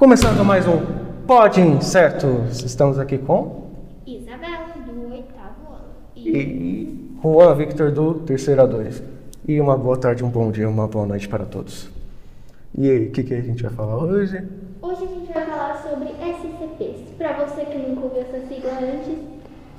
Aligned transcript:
Começando 0.00 0.42
mais 0.42 0.66
um 0.66 0.80
Podem, 1.26 1.78
certo? 1.82 2.46
Estamos 2.50 2.98
aqui 2.98 3.18
com 3.18 3.66
Isabela, 4.06 4.68
do 4.86 5.12
oitavo 5.12 5.74
ano. 5.74 5.92
E 6.16 6.38
e 6.38 7.18
Juan 7.22 7.54
Victor 7.54 7.92
do 7.92 8.14
terceiro 8.14 8.62
A2. 8.62 9.02
E 9.46 9.60
uma 9.60 9.76
boa 9.76 9.98
tarde, 9.98 10.24
um 10.24 10.30
bom 10.30 10.50
dia, 10.50 10.66
uma 10.66 10.88
boa 10.88 11.04
noite 11.04 11.28
para 11.28 11.44
todos. 11.44 11.90
E 12.74 12.90
aí, 12.90 13.08
o 13.08 13.10
que, 13.10 13.22
que 13.22 13.34
a 13.34 13.42
gente 13.42 13.62
vai 13.62 13.72
falar 13.72 13.98
hoje? 13.98 14.42
hoje 14.80 15.04
a 15.04 15.06
gente 15.06 15.32
vai 15.34 15.44
falar 15.44 15.82
sobre 15.82 16.08
SCPs. 16.08 17.10
Para 17.18 17.44
você 17.44 17.66
que 17.66 17.76
nunca 17.76 18.00
ouviu 18.00 18.22
essa 18.22 18.40
sigla 18.48 18.72
antes, 18.80 19.18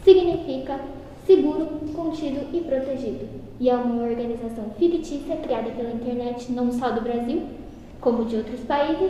significa 0.04 0.82
Seguro, 1.26 1.66
Contido 1.96 2.46
e 2.54 2.62
Protegido. 2.62 3.28
E 3.60 3.72
é 3.72 3.76
uma 3.76 4.04
organização 4.04 4.66
fictícia 4.78 5.38
criada 5.38 5.72
pela 5.72 5.90
internet 5.90 6.52
não 6.52 6.72
só 6.72 6.92
do 6.92 7.02
Brasil, 7.02 7.42
como 8.00 8.26
de 8.26 8.36
outros 8.36 8.60
países, 8.62 9.10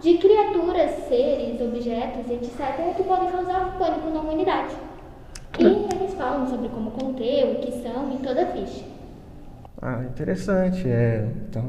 de 0.00 0.18
criaturas, 0.18 0.90
seres, 1.08 1.60
objetos, 1.60 2.30
etc., 2.30 2.94
que 2.96 3.02
podem 3.02 3.30
causar 3.30 3.76
pânico 3.78 4.10
na 4.10 4.20
humanidade. 4.20 4.74
E 5.58 5.64
eles 5.64 6.14
falam 6.14 6.46
sobre 6.48 6.68
como 6.68 6.90
conter, 6.92 7.44
o 7.52 7.54
que 7.60 7.72
são 7.82 8.12
e 8.14 8.18
toda 8.18 8.42
a 8.42 8.46
ficha. 8.46 8.84
Ah, 9.80 10.02
interessante. 10.04 10.88
É, 10.88 11.26
então, 11.48 11.64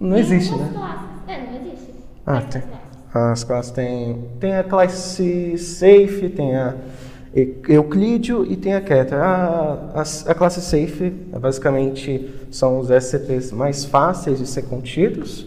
não 0.00 0.16
E 0.16 0.20
existe, 0.20 0.54
né? 0.54 0.70
classes. 0.72 1.08
É, 1.28 1.40
não 1.50 1.60
existe. 1.60 1.92
Ah, 2.26 2.40
tem. 2.40 2.62
as 2.62 2.64
classes. 2.66 2.92
As 3.14 3.44
classes 3.44 3.72
tem, 3.72 4.24
tem 4.40 4.54
a 4.56 4.64
classe 4.64 5.58
Safe, 5.58 6.30
tem 6.34 6.56
a 6.56 6.74
Euclídeo 7.68 8.44
e 8.50 8.56
tem 8.56 8.74
a 8.74 8.80
Keter. 8.80 9.18
A, 9.18 9.92
a, 9.94 10.02
a 10.30 10.34
classe 10.34 10.60
Safe, 10.60 11.12
é, 11.32 11.38
basicamente, 11.38 12.28
são 12.50 12.78
os 12.78 12.88
SCPs 12.90 13.52
mais 13.52 13.84
fáceis 13.84 14.38
de 14.38 14.46
ser 14.46 14.62
contidos. 14.62 15.46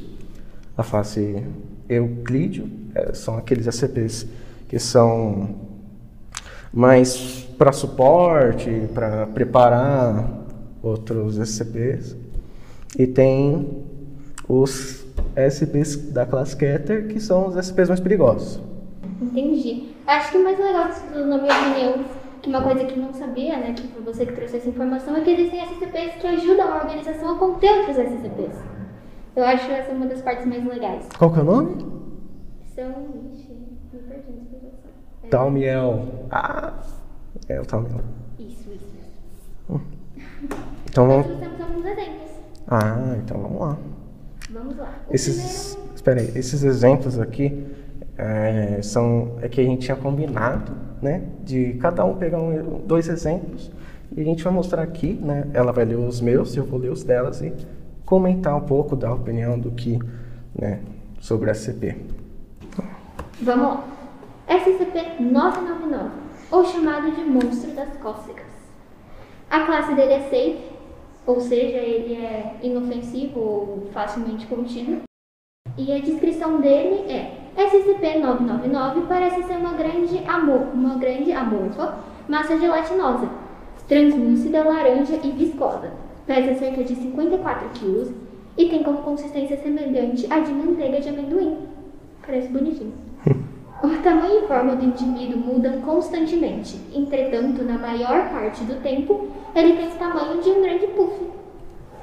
A 0.78 0.84
classe 0.84 1.44
Euclídeo 1.90 2.70
é, 2.94 3.14
são 3.14 3.38
aqueles 3.38 3.68
SCPs 3.68 4.28
que 4.68 4.80
são 4.80 5.56
mais 6.74 7.48
para 7.58 7.72
suporte, 7.72 8.70
para 8.94 9.28
preparar 9.28 10.46
outros 10.84 11.38
SCPs. 11.38 12.16
E 12.98 13.08
tem 13.08 13.84
os 14.48 15.06
SCPs 15.36 16.12
da 16.12 16.26
classe 16.26 16.56
Keter, 16.56 17.08
que 17.08 17.20
são 17.20 17.48
os 17.48 17.56
SCPs 17.56 17.90
mais 17.90 18.00
perigosos. 18.00 18.62
Entendi. 19.22 19.90
Acho 20.06 20.32
que 20.32 20.38
o 20.38 20.44
mais 20.44 20.60
legal 20.60 20.88
disso 20.90 21.04
na 21.14 21.38
minha 21.38 21.54
opinião, 21.54 22.06
que 22.42 22.50
uma 22.50 22.62
coisa 22.62 22.86
que 22.86 23.00
não 23.00 23.14
sabia, 23.14 23.58
né, 23.58 23.74
que 23.74 23.88
foi 23.88 24.04
você 24.04 24.26
que 24.26 24.34
trouxe 24.34 24.58
essa 24.58 24.70
informação, 24.70 25.16
é 25.16 25.22
que 25.22 25.32
existem 25.32 25.64
SCPs 25.64 26.16
que 26.22 26.28
ajudam 26.28 26.72
a 26.72 26.84
organização 26.84 27.36
a 27.36 27.40
conter 27.40 27.72
outros 27.80 27.98
SCPs. 27.98 28.75
Eu 29.36 29.44
acho 29.44 29.70
essa 29.72 29.92
uma 29.92 30.06
das 30.08 30.22
partes 30.22 30.46
mais 30.46 30.66
legais. 30.66 31.08
Qual 31.18 31.32
que 31.32 31.40
é 31.40 31.42
o 31.42 31.46
nome? 31.46 31.76
São. 32.74 32.90
Ixi, 33.34 33.52
me 33.54 34.00
perdi 34.00 34.32
na 34.32 34.42
explicação. 34.42 34.92
É, 35.24 35.28
Talmiel. 35.28 36.06
Ah, 36.32 36.74
é 37.50 37.60
o 37.60 37.66
Talmiel. 37.66 38.00
Isso, 38.40 38.70
isso. 38.72 38.96
Então 40.90 41.08
Nós 41.08 41.26
vamos. 41.26 41.38
trouxemos 41.40 41.62
alguns 41.62 41.86
exemplos. 41.86 42.30
Ah, 42.68 43.16
então 43.24 43.42
vamos 43.42 43.60
lá. 43.60 43.78
Vamos 44.52 44.78
lá. 44.78 44.94
O 45.10 45.14
Esses, 45.14 45.78
espera 45.94 46.22
aí, 46.22 46.32
esses 46.36 46.64
exemplos 46.64 47.20
aqui 47.20 47.66
é, 48.18 48.80
são 48.82 49.34
é 49.42 49.50
que 49.50 49.60
a 49.60 49.64
gente 49.64 49.82
tinha 49.86 49.98
combinado, 49.98 50.72
né, 51.02 51.24
de 51.44 51.74
cada 51.74 52.06
um 52.06 52.16
pegar 52.16 52.40
um- 52.40 52.80
dois 52.86 53.10
exemplos 53.10 53.70
e 54.16 54.22
a 54.22 54.24
gente 54.24 54.42
vai 54.44 54.54
mostrar 54.54 54.82
aqui, 54.84 55.14
né, 55.14 55.48
ela 55.54 55.74
vai 55.74 55.84
ler 55.84 55.98
os 55.98 56.22
meus 56.22 56.56
e 56.56 56.60
eu 56.60 56.64
vou 56.64 56.80
ler 56.80 56.92
os 56.92 57.04
delas 57.04 57.42
e 57.42 57.52
comentar 58.06 58.56
um 58.56 58.62
pouco 58.62 58.96
da 58.96 59.14
opinião 59.14 59.60
do 59.60 59.72
que, 59.72 60.00
né, 60.54 60.82
sobre 61.20 61.50
a 61.50 61.54
SCP. 61.54 61.96
Vamos 63.42 63.68
lá. 63.68 63.84
SCP-999, 64.48 66.10
ou 66.52 66.66
chamado 66.66 67.12
de 67.12 67.22
Monstro 67.22 67.72
das 67.72 67.98
Cócegas. 67.98 68.46
A 69.50 69.66
classe 69.66 69.96
dele 69.96 70.14
é 70.14 70.20
safe, 70.22 70.60
ou 71.26 71.40
seja, 71.40 71.78
ele 71.78 72.16
é 72.16 72.58
inofensivo 72.62 73.40
ou 73.40 73.90
facilmente 73.92 74.46
contido. 74.46 75.02
E 75.78 75.92
a 75.92 76.00
descrição 76.00 76.62
dele 76.62 77.12
é: 77.12 77.38
SCP-999 77.58 79.08
parece 79.08 79.44
ser 79.44 79.58
uma 79.58 79.74
grande, 79.74 80.20
amor, 80.28 80.68
uma 80.74 80.96
grande 80.96 81.32
amorfa 81.32 81.98
massa 82.28 82.58
gelatinosa, 82.58 83.30
translúcida, 83.88 84.64
laranja 84.64 85.20
e 85.24 85.32
viscosa. 85.32 85.92
Pesa 86.26 86.56
cerca 86.56 86.84
de 86.84 86.96
54 86.96 87.70
quilos 87.76 88.12
e 88.58 88.70
tem 88.70 88.84
como 88.84 89.00
consistência 89.00 89.58
semelhante 89.58 90.26
à 90.32 90.40
de 90.40 90.52
manteiga 90.52 91.00
de 91.00 91.10
amendoim. 91.10 91.58
Parece 92.26 92.48
bonitinho. 92.50 92.94
O 93.84 93.90
tamanho 94.02 94.44
e 94.44 94.48
forma 94.48 94.76
do 94.76 94.86
indivíduo 94.86 95.38
mudam 95.38 95.82
constantemente. 95.82 96.80
Entretanto, 96.94 97.62
na 97.64 97.78
maior 97.78 98.30
parte 98.30 98.64
do 98.64 98.82
tempo, 98.82 99.28
ele 99.54 99.74
tem 99.74 99.90
o 99.90 99.92
tamanho 99.92 100.42
de 100.42 100.50
um 100.50 100.62
grande 100.62 100.88
puff. 100.88 101.14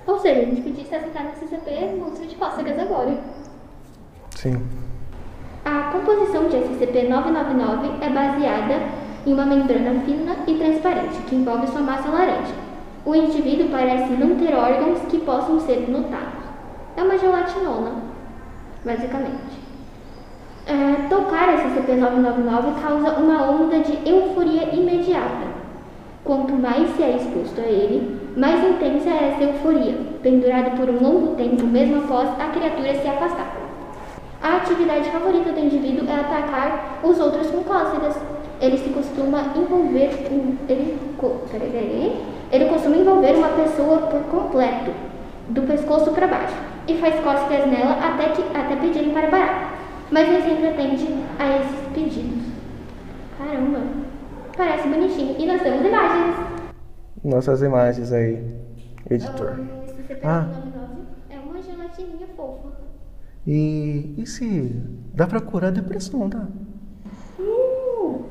Ou 0.06 0.18
seja, 0.18 0.42
a 0.42 0.44
gente 0.44 0.60
podia 0.60 0.84
estar 0.84 1.00
sentado 1.00 1.30
no 1.30 1.36
CCP 1.36 1.96
monstro 1.98 2.26
de 2.26 2.36
cócegas 2.36 2.78
agora. 2.78 3.18
Sim. 4.30 4.62
A 5.64 5.92
composição 5.92 6.48
de 6.48 6.56
SCP-999 6.56 8.02
é 8.02 8.10
baseada 8.10 8.74
em 9.26 9.32
uma 9.32 9.46
membrana 9.46 10.00
fina 10.00 10.36
e 10.46 10.54
transparente 10.54 11.18
que 11.28 11.34
envolve 11.34 11.66
sua 11.68 11.80
massa 11.80 12.10
laranja. 12.10 12.61
O 13.04 13.14
indivíduo 13.14 13.68
parece 13.68 14.12
não 14.12 14.36
ter 14.36 14.54
órgãos 14.54 15.00
que 15.10 15.18
possam 15.18 15.58
ser 15.58 15.90
notados. 15.90 16.44
É 16.96 17.02
uma 17.02 17.18
gelatinona, 17.18 17.94
basicamente. 18.84 19.60
É, 20.66 21.08
tocar 21.08 21.48
SCP-999 21.58 22.80
causa 22.80 23.18
uma 23.18 23.50
onda 23.50 23.80
de 23.80 24.08
euforia 24.08 24.72
imediata. 24.72 25.50
Quanto 26.24 26.52
mais 26.52 26.88
se 26.94 27.02
é 27.02 27.16
exposto 27.16 27.60
a 27.60 27.64
ele, 27.64 28.20
mais 28.36 28.62
intensa 28.64 29.10
é 29.10 29.32
essa 29.32 29.42
euforia, 29.42 29.98
pendurada 30.22 30.70
por 30.70 30.88
um 30.88 31.02
longo 31.02 31.34
tempo 31.34 31.66
mesmo 31.66 32.04
após 32.04 32.28
a 32.38 32.50
criatura 32.50 32.94
se 32.94 33.08
afastar. 33.08 33.56
A 34.40 34.58
atividade 34.58 35.10
favorita 35.10 35.50
do 35.50 35.58
indivíduo 35.58 36.08
é 36.08 36.14
atacar 36.14 37.00
os 37.02 37.18
outros 37.18 37.50
com 37.50 37.64
cócegas. 37.64 38.16
Ele 38.60 38.78
se 38.78 38.90
costuma 38.90 39.40
envolver 39.56 40.28
um, 40.30 40.56
ele, 40.68 40.96
peraí, 41.50 41.70
peraí. 41.70 42.31
Ele 42.52 42.66
costuma 42.66 42.96
envolver 42.96 43.34
uma 43.34 43.48
pessoa 43.48 43.98
por 44.08 44.20
completo, 44.24 44.92
do 45.48 45.62
pescoço 45.62 46.12
para 46.12 46.26
baixo, 46.26 46.54
e 46.86 46.98
faz 46.98 47.18
cócegas 47.20 47.66
nela 47.66 47.92
até 47.94 48.28
que 48.28 48.42
até 48.56 48.76
pedirem 48.76 49.10
para 49.10 49.28
parar. 49.28 49.78
Mas 50.10 50.28
nem 50.28 50.42
sempre 50.42 50.68
atende 50.68 51.08
a 51.38 51.56
esses 51.56 51.88
pedidos. 51.94 52.42
Caramba, 53.38 53.80
parece 54.54 54.86
bonitinho. 54.86 55.34
E 55.38 55.46
nós 55.46 55.62
temos 55.62 55.86
imagens. 55.86 56.36
Nossas 57.24 57.62
imagens 57.62 58.12
aí, 58.12 58.44
editor. 59.10 59.54
Ah, 59.58 59.84
Esse 59.86 59.94
CP 60.02 60.20
Ah. 60.22 60.40
999 60.42 61.02
é 61.30 61.38
uma 61.38 61.62
gelatininha 61.62 62.26
fofa. 62.36 62.68
E, 63.46 64.14
e 64.18 64.26
se 64.26 64.76
dá 65.14 65.26
pra 65.26 65.40
curar 65.40 65.68
a 65.68 65.70
depressão, 65.70 66.28
dá? 66.28 66.46
Uh, 67.38 68.26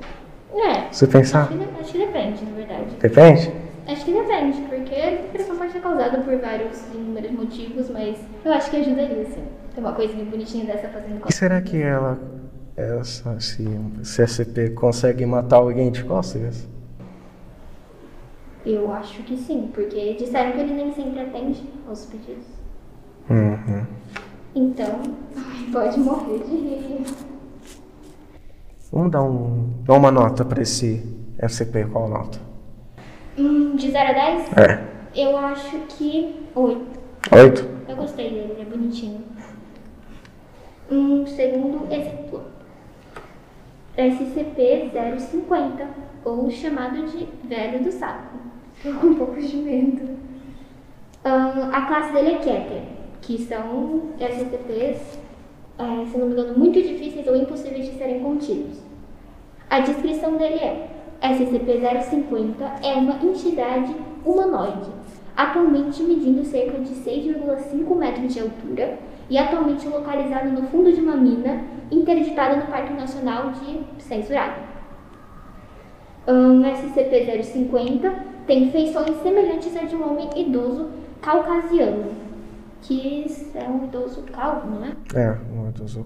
é. 0.54 0.92
Você 0.92 1.08
pensar? 1.08 1.46
Acho 1.46 1.58
que, 1.58 1.82
acho 1.82 1.92
que 1.94 1.98
depende, 1.98 2.46
na 2.46 2.52
verdade. 2.52 2.96
Depende? 3.00 3.61
Acho 3.92 4.06
que 4.06 4.14
depende, 4.14 4.62
porque 4.70 4.96
a 4.96 5.10
depressão 5.22 5.58
pode 5.58 5.72
ser 5.74 5.82
causada 5.82 6.20
por 6.22 6.36
vários 6.38 6.82
inúmeros 6.94 7.32
motivos, 7.32 7.90
mas 7.90 8.18
eu 8.46 8.54
acho 8.54 8.70
que 8.72 8.78
ajudaria, 8.78 9.26
sim. 9.26 9.44
Tem 9.76 9.84
uma 9.84 9.94
coisinha 9.94 10.24
bonitinha 10.26 10.66
dessa 10.66 10.88
fazendo 10.90 11.18
E 11.18 11.20
coisa. 11.20 11.38
será 11.38 11.62
que 11.62 11.82
ela, 11.82 12.18
essa, 12.78 13.40
se, 13.40 13.66
SCP 14.04 14.72
consegue 14.72 15.26
matar 15.26 15.58
alguém 15.58 15.92
de 15.92 16.04
cócegas? 16.04 16.68
Eu 18.66 18.92
acho 18.94 19.24
que 19.24 19.36
sim, 19.38 19.70
porque 19.74 20.14
disseram 20.14 20.52
que 20.54 20.60
ele 20.60 20.74
nem 20.74 20.94
sempre 20.94 21.20
atende 21.22 21.64
aos 21.88 22.06
pedidos. 22.06 22.46
Uhum. 23.30 23.86
Então, 24.54 25.02
pode 25.72 26.00
morrer 26.00 26.40
de 26.40 26.56
rir. 26.58 27.06
Vamos 28.92 29.12
dar, 29.12 29.24
um, 29.24 29.70
dar 29.84 29.94
uma 29.96 30.12
nota 30.12 30.44
pra 30.46 30.62
esse 30.62 31.02
SCP, 31.42 31.86
qual 31.86 32.08
nota? 32.10 32.51
Hum, 33.42 33.76
de 33.76 33.90
0 33.90 34.10
a 34.10 34.14
10? 34.14 34.56
É. 34.56 34.84
Eu 35.16 35.36
acho 35.36 35.80
que 35.90 36.36
8. 36.54 37.00
Oito? 37.32 37.68
Eu 37.90 37.96
gostei 37.96 38.30
dele, 38.30 38.52
ele 38.52 38.62
é 38.62 38.66
bonitinho. 38.66 39.24
Um 40.92 41.26
segundo 41.26 41.92
exemplo. 41.92 42.44
SCP-050, 43.98 45.88
ou 46.24 46.52
chamado 46.52 47.08
de 47.08 47.28
Velho 47.44 47.84
do 47.84 47.92
Saco. 47.92 48.38
Tô 48.84 48.94
com 48.94 49.08
um 49.08 49.16
pouco 49.16 49.42
de 49.42 49.58
medo. 49.58 50.20
Ahn, 51.26 51.72
a 51.74 51.82
classe 51.88 52.14
dele 52.14 52.36
é 52.36 52.38
Keter, 52.38 52.84
que 53.22 53.40
são 53.40 54.12
SCPs, 54.20 55.20
eh, 55.80 56.06
se 56.12 56.18
não 56.18 56.28
me 56.28 56.34
engano, 56.34 56.60
muito 56.60 56.80
difíceis 56.80 57.26
ou 57.26 57.36
impossíveis 57.36 57.88
de 57.88 57.98
serem 57.98 58.20
contidos. 58.20 58.80
A 59.68 59.80
descrição 59.80 60.38
dele 60.38 60.60
é: 60.60 61.01
SCP-050 61.22 62.56
é 62.84 62.94
uma 62.96 63.24
entidade 63.24 63.96
humanoide, 64.26 64.90
atualmente 65.38 66.02
medindo 66.02 66.44
cerca 66.44 66.80
de 66.80 66.94
6,5 66.96 67.96
metros 67.96 68.34
de 68.34 68.40
altura 68.40 68.98
e 69.30 69.38
atualmente 69.38 69.88
localizado 69.88 70.50
no 70.50 70.64
fundo 70.64 70.92
de 70.92 71.00
uma 71.00 71.16
mina 71.16 71.64
interditada 71.92 72.58
no 72.58 72.66
Parque 72.66 72.94
Nacional 72.94 73.52
de 73.52 74.04
Censurado. 74.04 74.62
Um 76.28 76.64
SCP-050 76.64 78.14
tem 78.48 78.72
feições 78.72 79.16
semelhantes 79.22 79.76
a 79.78 79.86
de 79.86 79.96
um 79.96 80.12
homem 80.12 80.30
idoso 80.36 80.90
caucasiano, 81.22 82.12
que 82.82 83.26
é 83.54 83.70
um 83.70 83.86
idoso 83.86 84.24
calvo, 84.24 84.68
não 84.70 84.86
é? 84.86 84.96
É, 85.14 85.38
um 85.54 85.70
idoso 85.70 86.06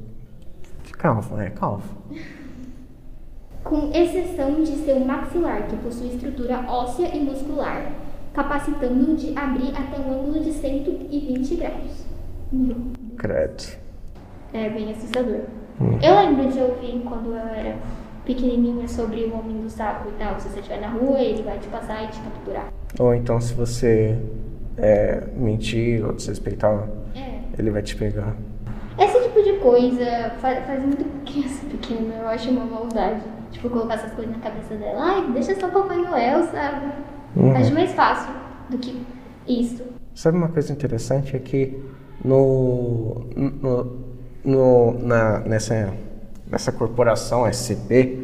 calvo, 0.97 1.39
é 1.39 1.49
calvo. 1.49 1.95
Com 3.65 3.89
exceção 3.91 4.61
de 4.63 4.67
seu 4.85 4.99
maxilar, 4.99 5.63
que 5.67 5.75
possui 5.77 6.09
estrutura 6.09 6.59
óssea 6.67 7.09
e 7.15 7.19
muscular, 7.19 7.91
capacitando-o 8.31 9.15
de 9.15 9.35
abrir 9.35 9.69
até 9.75 9.99
um 9.99 10.19
ângulo 10.19 10.39
de 10.39 10.53
120 10.53 11.55
graus. 11.55 12.05
Credo. 13.17 13.63
É 14.53 14.69
bem 14.69 14.91
assustador. 14.91 15.39
Eu 16.01 16.15
lembro 16.15 16.47
de 16.51 16.59
ouvir 16.59 17.01
quando 17.09 17.31
eu 17.31 17.37
era 17.37 17.75
pequenininha 18.23 18.87
sobre 18.87 19.23
o 19.25 19.33
homem 19.37 19.57
do 19.63 19.69
saco 19.69 20.09
e 20.09 20.23
tal. 20.23 20.39
Se 20.39 20.47
você 20.49 20.59
estiver 20.59 20.79
na 20.79 20.89
rua, 20.89 21.19
ele 21.19 21.41
vai 21.41 21.57
te 21.57 21.67
passar 21.67 22.03
e 22.03 22.07
te 22.09 22.19
capturar. 22.21 22.71
Ou 22.99 23.15
então 23.15 23.41
se 23.41 23.53
você 23.55 24.15
é, 24.77 25.23
mentir 25.35 26.05
ou 26.05 26.13
desrespeitar, 26.13 26.87
É. 27.15 27.39
ele 27.57 27.71
vai 27.71 27.81
te 27.81 27.95
pegar. 27.95 28.35
Esse 28.97 29.19
tipo 29.23 29.41
de 29.43 29.53
coisa 29.53 30.29
faz, 30.39 30.63
faz 30.67 30.81
muito 30.85 31.03
criança 31.25 31.65
pequena, 31.65 32.13
eu 32.21 32.27
acho 32.29 32.49
uma 32.51 32.63
maldade. 32.65 33.21
Tipo, 33.55 33.69
colocar 33.69 33.93
essas 33.93 34.11
coisas 34.11 34.35
na 34.35 34.41
cabeça 34.41 34.75
dela. 34.75 34.99
Ai, 35.01 35.31
deixa 35.31 35.57
só 35.57 35.67
o 35.67 35.71
Papai 35.71 35.97
Noel, 35.97 36.43
sabe? 36.51 36.87
Uhum. 37.37 37.55
Acho 37.55 37.73
mais 37.73 37.91
fácil 37.93 38.33
do 38.69 38.77
que 38.77 39.01
isso. 39.47 39.81
Sabe 40.13 40.37
uma 40.37 40.49
coisa 40.49 40.73
interessante 40.73 41.35
é 41.37 41.39
que 41.39 41.81
no, 42.23 43.21
no, 43.33 43.97
no- 44.43 44.99
na, 44.99 45.39
nessa, 45.39 45.93
nessa 46.51 46.71
corporação 46.73 47.47
SCP, 47.47 48.19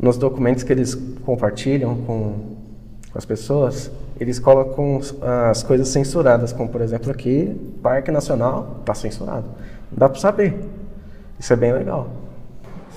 nos 0.00 0.16
documentos 0.16 0.62
que 0.62 0.72
eles 0.72 0.94
compartilham 0.94 1.94
com, 2.06 2.56
com 3.12 3.18
as 3.18 3.26
pessoas, 3.26 3.90
eles 4.18 4.38
colocam 4.38 4.98
as 5.50 5.62
coisas 5.62 5.88
censuradas, 5.88 6.50
como 6.52 6.70
por 6.70 6.80
exemplo 6.80 7.10
aqui, 7.10 7.54
Parque 7.82 8.10
Nacional 8.10 8.76
está 8.80 8.94
censurado. 8.94 9.44
Dá 9.92 10.08
para 10.08 10.18
saber. 10.18 10.58
Isso 11.38 11.52
é 11.52 11.56
bem 11.56 11.72
legal. 11.74 12.08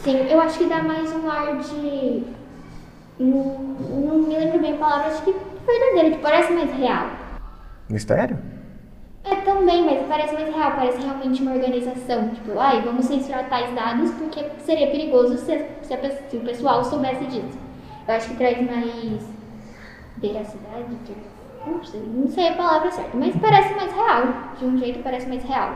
Sim, 0.04 0.16
eu 0.30 0.40
acho 0.40 0.57
que 0.57 0.66
dá 0.66 0.81
mais 0.81 1.12
um 1.13 1.30
ar 1.30 1.57
de. 1.57 2.24
Não, 3.19 3.57
não 3.57 4.19
me 4.19 4.38
lembro 4.38 4.60
bem 4.60 4.75
a 4.75 4.78
palavra, 4.78 5.07
acho 5.07 5.24
que 5.24 5.36
verdadeiro, 5.68 6.16
que 6.16 6.22
parece 6.22 6.54
mais 6.54 6.72
real. 6.72 7.07
Mistério? 7.90 8.40
É 9.25 9.36
também, 9.36 9.86
mas 9.86 10.07
parece 10.07 10.34
mais 10.34 10.56
real, 10.56 10.72
parece 10.72 11.01
realmente 11.01 11.42
uma 11.42 11.51
organização. 11.51 12.30
Tipo, 12.30 12.57
ai, 12.57 12.81
vamos 12.81 13.06
censurar 13.06 13.50
tais 13.50 13.75
dados 13.75 14.12
porque 14.12 14.46
seria 14.60 14.90
perigoso 14.90 15.38
se, 15.38 15.66
se, 15.81 15.94
a 15.94 16.12
se 16.30 16.38
o 16.38 16.42
pessoal 16.42 16.84
soubesse 16.84 17.25
disso. 17.25 17.60
Eu 18.07 18.13
acho 18.16 18.30
que 18.30 18.38
traz 18.38 18.57
mais 18.66 19.22
veracidade. 20.18 20.98
Não 21.68 21.84
sei, 21.84 22.01
não 22.01 22.28
sei 22.30 22.48
a 22.48 22.56
palavra 22.56 22.90
certa, 22.90 23.18
mas 23.18 23.36
parece 23.36 23.75
mais 23.75 23.92
real. 23.92 24.24
De 24.57 24.66
um 24.66 24.78
jeito 24.78 25.04
parece 25.04 25.28
mais 25.28 25.44
real. 25.44 25.75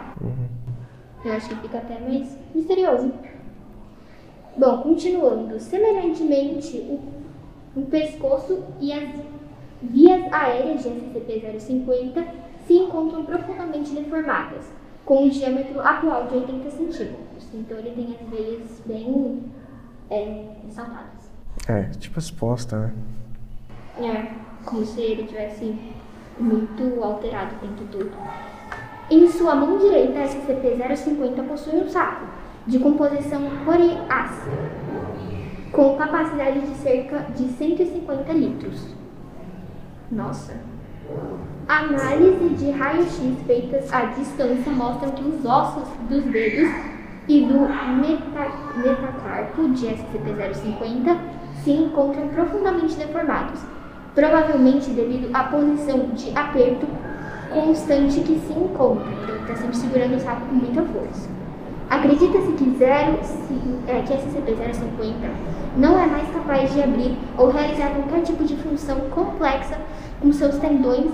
Eu 1.25 1.33
acho 1.33 1.49
que 1.49 1.55
fica 1.55 1.77
até 1.79 1.99
mais 1.99 2.37
misterioso. 2.55 3.11
Bom, 4.55 4.77
continuando. 4.83 5.59
Semelhantemente, 5.59 6.77
o, 6.77 6.99
o 7.79 7.85
pescoço 7.85 8.63
e 8.79 8.93
as 8.93 9.09
vias 9.81 10.31
aéreas 10.31 10.83
de 10.83 10.89
SCP-050 10.89 12.25
se 12.67 12.73
encontram 12.73 13.25
profundamente 13.25 13.91
deformadas, 13.91 14.65
com 15.05 15.25
um 15.25 15.29
diâmetro 15.29 15.81
atual 15.81 16.27
de 16.27 16.35
80 16.35 16.69
centímetros. 16.69 17.47
Então 17.53 17.77
ele 17.79 17.91
tem 17.91 18.15
as 18.15 18.29
veias 18.29 18.81
bem 18.85 19.43
é, 20.09 20.45
ressaltadas. 20.65 21.31
É, 21.67 21.83
tipo 21.97 22.19
exposta, 22.19 22.77
né? 22.77 22.93
É, 23.99 24.33
como 24.65 24.85
se 24.85 25.01
ele 25.01 25.23
tivesse 25.23 25.75
muito 26.39 27.03
alterado 27.03 27.55
o 27.55 27.59
tempo 27.59 27.83
todo. 27.91 28.11
Em 29.09 29.27
sua 29.27 29.55
mão 29.55 29.77
direita, 29.77 30.19
a 30.19 30.27
SCP-050 30.27 31.47
possui 31.47 31.75
um 31.79 31.89
saco 31.89 32.25
de 32.65 32.79
composição 32.79 33.41
coreácea, 33.65 34.53
com 35.71 35.97
capacidade 35.97 36.61
de 36.61 36.75
cerca 36.75 37.19
de 37.35 37.47
150 37.49 38.31
litros. 38.33 38.87
Nossa! 40.11 40.53
Análise 41.67 42.49
de 42.55 42.71
raio-x 42.71 43.19
feitas 43.45 43.91
à 43.93 44.05
distância 44.05 44.71
mostram 44.71 45.11
que 45.11 45.23
os 45.23 45.45
ossos 45.45 45.87
dos 46.09 46.23
dedos 46.25 46.69
e 47.27 47.45
do 47.45 47.59
meta- 47.61 48.51
metacarpo 48.77 49.69
de 49.69 49.87
SCP-050 49.87 51.17
se 51.63 51.71
encontram 51.71 52.27
profundamente 52.29 52.95
deformados, 52.95 53.61
provavelmente 54.13 54.89
devido 54.91 55.29
à 55.33 55.45
posição 55.45 56.07
de 56.13 56.37
aperto 56.37 56.85
constante 57.53 58.19
que 58.21 58.39
se 58.39 58.53
encontra. 58.53 59.05
Então, 59.11 59.35
ele 59.35 59.41
está 59.43 59.55
sempre 59.55 59.75
segurando 59.77 60.15
o 60.15 60.19
saco 60.19 60.41
com 60.47 60.55
muita 60.55 60.81
força. 60.83 61.29
Acredita-se 61.93 62.51
que, 62.53 62.75
zero, 62.77 63.19
se- 63.23 63.79
é, 63.87 64.01
que 64.01 64.13
SCP-050 64.13 65.29
não 65.77 65.99
é 65.99 66.07
mais 66.07 66.27
capaz 66.31 66.73
de 66.73 66.81
abrir 66.81 67.15
ou 67.37 67.51
realizar 67.51 67.91
qualquer 67.91 68.23
tipo 68.23 68.43
de 68.43 68.55
função 68.57 68.99
complexa 69.11 69.77
com 70.19 70.31
seus 70.33 70.57
tendões 70.57 71.11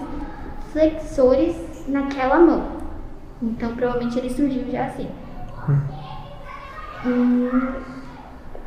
flexores 0.71 1.55
naquela 1.87 2.39
mão. 2.39 2.63
Então, 3.41 3.75
provavelmente 3.75 4.19
ele 4.19 4.29
surgiu 4.29 4.63
já 4.71 4.85
assim. 4.85 5.07
Hum, 7.05 7.49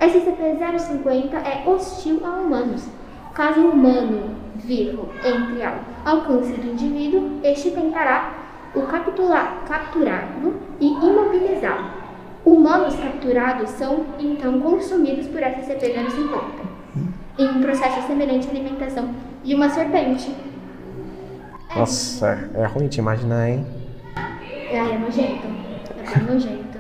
SCP-050 0.01 1.35
é 1.35 1.63
hostil 1.67 2.21
a 2.27 2.31
humanos. 2.31 2.87
Caso 3.35 3.61
um 3.61 3.71
humano 3.71 4.35
vivo 4.57 5.09
entre 5.25 5.63
ao 5.65 5.77
alcance 6.05 6.53
do 6.53 6.73
indivíduo, 6.73 7.41
este 7.43 7.71
tentará 7.71 8.33
o 8.75 8.83
capturá-lo 8.83 10.55
e 10.81 10.87
imobilizá-lo. 10.89 12.02
Humanos 12.45 12.97
capturados 12.97 13.71
são 13.71 14.05
então 14.19 14.61
consumidos 14.61 15.27
por 15.29 15.41
SCP-050, 15.41 16.41
em 17.39 17.49
um 17.49 17.61
processo 17.61 18.07
semelhante 18.07 18.49
à 18.49 18.51
alimentação 18.51 19.11
de 19.45 19.55
uma 19.55 19.69
serpente. 19.69 20.35
Nossa, 21.77 22.51
é 22.55 22.67
ruim 22.67 22.89
de 22.89 22.99
imaginar, 22.99 23.49
hein? 23.49 23.67
É, 24.71 24.77
é 24.77 24.99
nojento. 24.99 25.47
É 25.99 26.19
bem 26.19 26.27
nojento. 26.27 26.79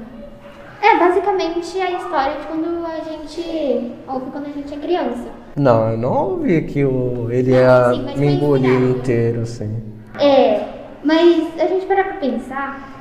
É 0.83 0.99
basicamente 0.99 1.81
a 1.81 1.91
história 1.93 2.41
de 2.41 2.47
quando 2.47 2.85
a 2.85 3.01
gente. 3.09 3.93
ouve 4.09 4.31
quando 4.33 4.47
a 4.47 4.51
gente 4.51 4.75
é 4.75 4.77
criança. 4.77 5.29
Não, 5.57 5.91
eu 5.91 5.97
não 5.97 6.31
ouvi 6.31 6.63
que 6.63 6.85
o, 6.85 7.29
ele 7.31 7.53
Não, 7.53 7.59
ia 7.59 8.03
me 8.03 8.15
foi 8.17 8.27
engolir 8.27 8.97
inteiro, 8.97 9.43
assim. 9.43 9.81
É, 10.19 10.61
mas 11.05 11.61
a 11.61 11.67
gente 11.67 11.87
parar 11.87 12.05
pra 12.05 12.15
pensar, 12.15 12.92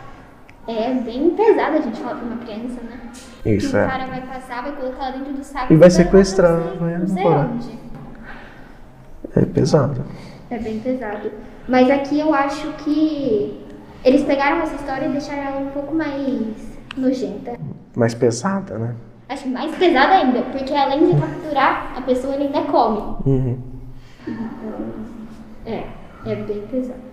é 0.67 0.93
bem 0.93 1.29
pesado 1.31 1.77
a 1.77 1.81
gente 1.81 1.99
falar 1.99 2.15
pra 2.15 2.25
uma 2.25 2.37
criança, 2.37 2.81
né? 2.81 2.99
Isso, 3.45 3.71
que 3.71 3.75
o 3.75 3.79
é. 3.79 3.87
cara 3.87 4.05
vai 4.05 4.21
passar, 4.21 4.63
vai 4.63 4.75
colocar 4.75 5.07
ela 5.07 5.17
dentro 5.17 5.33
do 5.33 5.43
saco 5.43 5.73
E 5.73 5.75
vai 5.75 5.89
sequestrar, 5.89 6.59
vai 6.79 6.97
Não 6.97 7.07
sei 7.07 7.25
onde. 7.25 7.79
É 9.35 9.45
pesado. 9.45 10.03
É 10.49 10.57
bem 10.59 10.79
pesado. 10.79 11.31
Mas 11.67 11.89
aqui 11.89 12.19
eu 12.19 12.33
acho 12.33 12.71
que 12.73 13.65
eles 14.03 14.23
pegaram 14.23 14.61
essa 14.61 14.75
história 14.75 15.05
e 15.05 15.11
deixaram 15.11 15.43
ela 15.43 15.59
um 15.59 15.69
pouco 15.71 15.95
mais 15.95 16.79
nojenta. 16.97 17.57
Mais 17.95 18.13
pesada, 18.13 18.77
né? 18.77 18.95
Acho 19.29 19.47
mais 19.47 19.73
pesada 19.75 20.13
ainda, 20.15 20.41
porque 20.43 20.73
além 20.73 21.07
de 21.07 21.19
capturar, 21.19 21.93
a 21.95 22.01
pessoa 22.01 22.33
ainda 22.35 22.61
come. 22.63 23.15
Uhum. 23.25 23.57
É, 25.65 25.85
é 26.25 26.35
bem 26.35 26.61
pesado. 26.69 27.10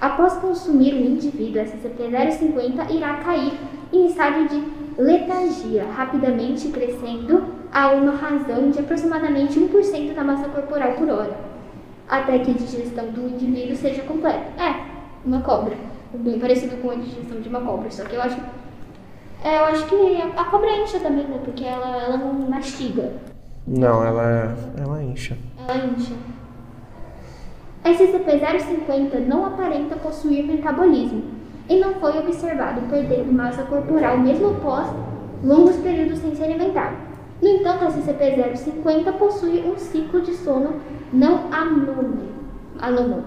Após 0.00 0.34
consumir 0.34 0.94
o 0.94 1.00
indivíduo, 1.00 1.62
SCP-050 1.62 2.90
irá 2.90 3.14
cair 3.18 3.52
em 3.92 4.06
estágio 4.06 4.48
de 4.48 4.62
letargia, 5.00 5.84
rapidamente 5.84 6.68
crescendo 6.68 7.44
a 7.72 7.88
uma 7.88 8.12
razão 8.12 8.70
de 8.70 8.78
aproximadamente 8.78 9.58
1% 9.58 10.14
da 10.14 10.22
massa 10.22 10.48
corporal 10.48 10.92
por 10.92 11.08
hora, 11.08 11.36
até 12.08 12.38
que 12.38 12.50
a 12.50 12.54
digestão 12.54 13.06
do 13.10 13.28
indivíduo 13.28 13.76
seja 13.76 14.02
completa. 14.02 14.62
É, 14.62 14.94
uma 15.24 15.40
cobra. 15.40 15.76
Bem 16.12 16.38
parecido 16.38 16.76
com 16.76 16.90
a 16.90 16.94
digestão 16.94 17.40
de 17.40 17.48
uma 17.48 17.60
cobra, 17.60 17.90
só 17.90 18.04
que 18.04 18.14
eu 18.14 18.22
acho. 18.22 18.40
É, 19.42 19.58
eu 19.58 19.64
acho 19.64 19.86
que 19.86 20.22
a, 20.22 20.40
a 20.40 20.44
cobra 20.44 20.70
incha 20.76 21.00
também, 21.00 21.24
né? 21.24 21.40
Porque 21.44 21.64
ela, 21.64 22.02
ela 22.02 22.16
não 22.16 22.32
mastiga. 22.32 23.12
Não, 23.66 24.04
ela, 24.04 24.56
ela 24.78 25.02
incha. 25.02 25.36
Ela 25.58 25.86
incha. 25.86 26.14
SCP-050 27.84 29.26
não 29.26 29.44
aparenta 29.44 29.96
possuir 29.96 30.44
metabolismo 30.44 31.22
e 31.68 31.78
não 31.78 31.94
foi 31.94 32.18
observado 32.18 32.80
perdendo 32.88 33.30
massa 33.32 33.62
corporal 33.64 34.18
mesmo 34.18 34.50
após 34.50 34.88
longos 35.42 35.76
períodos 35.76 36.18
sem 36.18 36.34
se 36.34 36.42
alimentar. 36.42 36.94
No 37.42 37.48
entanto, 37.48 37.84
a 37.84 37.88
SCP-050 37.88 39.12
possui 39.18 39.60
um 39.66 39.76
ciclo 39.76 40.22
de 40.22 40.32
sono 40.32 40.80
não 41.12 41.50
anômalo. 41.52 43.24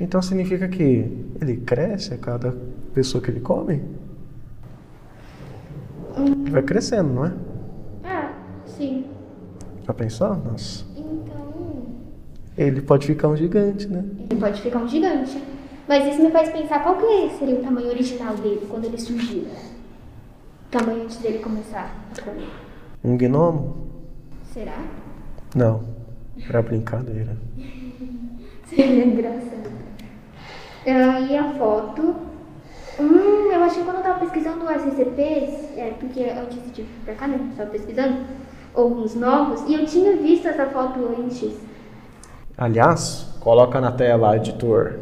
Então 0.00 0.22
significa 0.22 0.68
que 0.68 1.26
ele 1.40 1.56
cresce 1.56 2.14
a 2.14 2.18
cada 2.18 2.54
pessoa 2.94 3.22
que 3.22 3.30
ele 3.30 3.40
come? 3.40 3.82
Ele 6.16 6.50
vai 6.50 6.62
crescendo, 6.62 7.12
não 7.12 7.24
é? 7.24 7.32
Ah, 8.04 8.32
sim. 8.64 9.06
Já 9.84 9.92
pensou? 9.92 10.36
Nossa. 10.36 10.84
Ele 12.56 12.80
pode 12.80 13.06
ficar 13.06 13.28
um 13.28 13.36
gigante, 13.36 13.86
né? 13.86 14.02
Ele 14.30 14.40
pode 14.40 14.62
ficar 14.62 14.78
um 14.78 14.88
gigante. 14.88 15.42
Mas 15.86 16.06
isso 16.12 16.22
me 16.22 16.30
faz 16.30 16.48
pensar 16.48 16.82
qual 16.82 16.96
que 16.96 17.30
seria 17.38 17.56
o 17.56 17.62
tamanho 17.62 17.88
original 17.88 18.34
dele 18.34 18.66
quando 18.68 18.86
ele 18.86 18.98
surgiu. 18.98 19.42
O 19.42 20.70
tamanho 20.70 21.02
antes 21.02 21.18
dele 21.18 21.38
começar 21.38 21.94
a 22.16 22.22
comer. 22.22 22.48
Um 23.04 23.16
gnomo? 23.16 23.76
Será? 24.52 24.82
Não. 25.54 25.84
Pra 26.46 26.62
brincadeira. 26.62 27.36
Seria 28.66 29.04
engraçado. 29.04 29.70
Ah, 30.86 31.20
e 31.20 31.36
a 31.36 31.52
foto. 31.54 32.16
Hum, 32.98 33.52
eu 33.52 33.62
achei 33.62 33.82
que 33.82 33.84
quando 33.84 33.98
eu 33.98 34.02
tava 34.02 34.20
pesquisando 34.20 34.64
o 34.64 34.70
SCPs, 34.70 35.76
é, 35.76 35.94
porque 36.00 36.24
antes 36.24 36.72
de 36.72 36.82
vir 36.82 37.00
pra 37.04 37.14
cá, 37.14 37.28
né? 37.28 37.38
Tava 37.56 37.70
pesquisando 37.70 38.24
alguns 38.74 39.14
novos, 39.14 39.62
e 39.68 39.74
eu 39.74 39.84
tinha 39.86 40.16
visto 40.16 40.48
essa 40.48 40.66
foto 40.66 41.00
antes. 41.18 41.54
Aliás, 42.58 43.26
coloca 43.40 43.80
na 43.80 43.92
tela, 43.92 44.34
editor. 44.34 44.94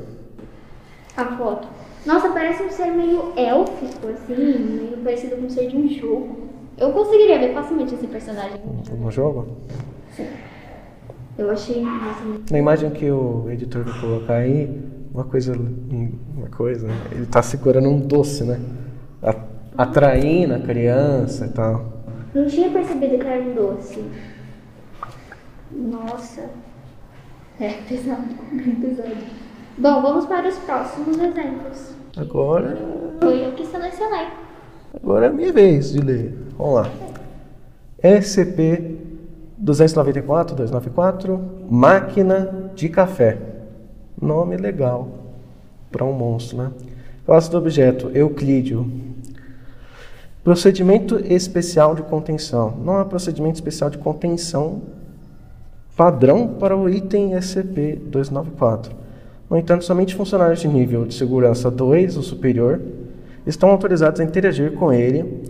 A 1.17 1.25
foto. 1.37 1.69
Nossa, 2.05 2.29
parece 2.31 2.65
um 2.65 2.71
ser 2.71 2.91
meio 2.91 3.33
élfico, 3.37 4.09
assim, 4.09 4.35
meio 4.35 4.99
parecido 4.99 5.37
com 5.37 5.43
um 5.43 5.51
ser 5.51 5.69
de 5.69 5.77
um 5.77 5.89
jogo. 5.89 6.49
Eu 6.77 6.91
conseguiria 6.91 7.39
ver 7.39 7.55
facilmente 7.55 7.95
esse 7.95 8.09
personagem. 8.09 8.61
No 8.99 9.11
jogo? 9.11 9.47
Sim. 10.17 10.27
Eu 11.39 11.51
achei 11.51 11.85
Na 12.51 12.59
imagem 12.59 12.91
que 12.91 13.09
o 13.11 13.49
editor 13.49 13.85
vai 13.85 14.01
colocar 14.01 14.35
aí, 14.35 14.83
uma 15.13 15.25
coisa. 15.25 15.53
Uma 15.55 16.49
coisa, 16.49 16.89
né? 16.89 16.95
Ele 17.13 17.27
tá 17.27 17.41
segurando 17.41 17.89
um 17.89 18.01
doce, 18.01 18.43
né? 18.43 18.61
Atraindo 19.79 20.55
a 20.55 20.59
criança 20.61 21.47
e 21.47 21.51
tal. 21.51 22.03
Não 22.35 22.47
tinha 22.47 22.69
percebido 22.71 23.19
que 23.19 23.27
era 23.27 23.43
um 23.43 23.55
doce. 23.55 24.05
Nossa. 25.71 26.51
É 27.61 27.69
pesado, 27.89 28.23
bem 28.51 28.75
pesado. 28.75 29.17
Bom, 29.79 30.03
vamos 30.03 30.27
para 30.27 30.49
os 30.49 30.59
próximos 30.59 31.17
exemplos. 31.17 31.95
Agora. 32.17 32.77
Foi 33.21 33.47
eu 33.47 33.53
que 33.53 33.65
selecionei. 33.67 34.27
Agora 34.93 35.27
é 35.27 35.29
a 35.29 35.33
minha 35.33 35.53
vez 35.53 35.93
de 35.93 36.01
ler. 36.01 36.37
Vamos 36.59 36.75
lá. 36.75 36.91
SCP 38.03 38.99
294, 39.57 40.57
294, 40.57 41.41
máquina 41.71 42.71
de 42.75 42.89
café. 42.89 43.39
Nome 44.21 44.57
legal 44.57 45.09
para 45.93 46.05
um 46.05 46.13
monstro, 46.13 46.59
né? 46.59 46.73
Classe 47.25 47.51
do 47.51 47.57
objeto, 47.57 48.11
Euclídeo. 48.15 48.91
Procedimento 50.43 51.19
especial 51.25 51.95
de 51.95 52.03
contenção. 52.03 52.77
Não 52.85 53.01
é 53.01 53.05
procedimento 53.05 53.55
especial 53.55 53.91
de 53.91 53.99
contenção 53.99 54.83
padrão 55.97 56.49
para 56.49 56.77
o 56.77 56.89
item 56.89 57.33
SCP-294. 57.33 58.91
No 59.49 59.57
entanto, 59.57 59.85
somente 59.85 60.15
funcionários 60.15 60.61
de 60.61 60.69
nível 60.69 61.05
de 61.05 61.15
segurança 61.15 61.71
2 61.71 62.17
ou 62.17 62.23
superior 62.23 62.81
estão 63.47 63.71
autorizados 63.71 64.21
a 64.21 64.25
interagir 64.25 64.73
com 64.73 64.93
ele 64.93 65.45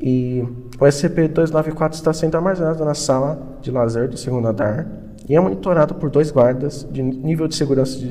e 0.00 0.42
o 0.80 0.84
SCP-294 0.84 1.92
está 1.94 2.12
sendo 2.12 2.36
armazenado 2.36 2.84
na 2.84 2.94
sala 2.94 3.40
de 3.62 3.70
lazer 3.70 4.08
do 4.08 4.16
segundo 4.16 4.48
andar 4.48 4.86
e 5.28 5.36
é 5.36 5.40
monitorado 5.40 5.94
por 5.94 6.10
dois 6.10 6.30
guardas 6.30 6.86
de 6.90 7.02
nível 7.02 7.46
de 7.46 7.54
segurança 7.54 7.98
de, 7.98 8.06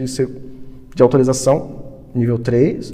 de 0.96 1.04
autorização, 1.04 1.84
nível 2.16 2.40
3, 2.40 2.92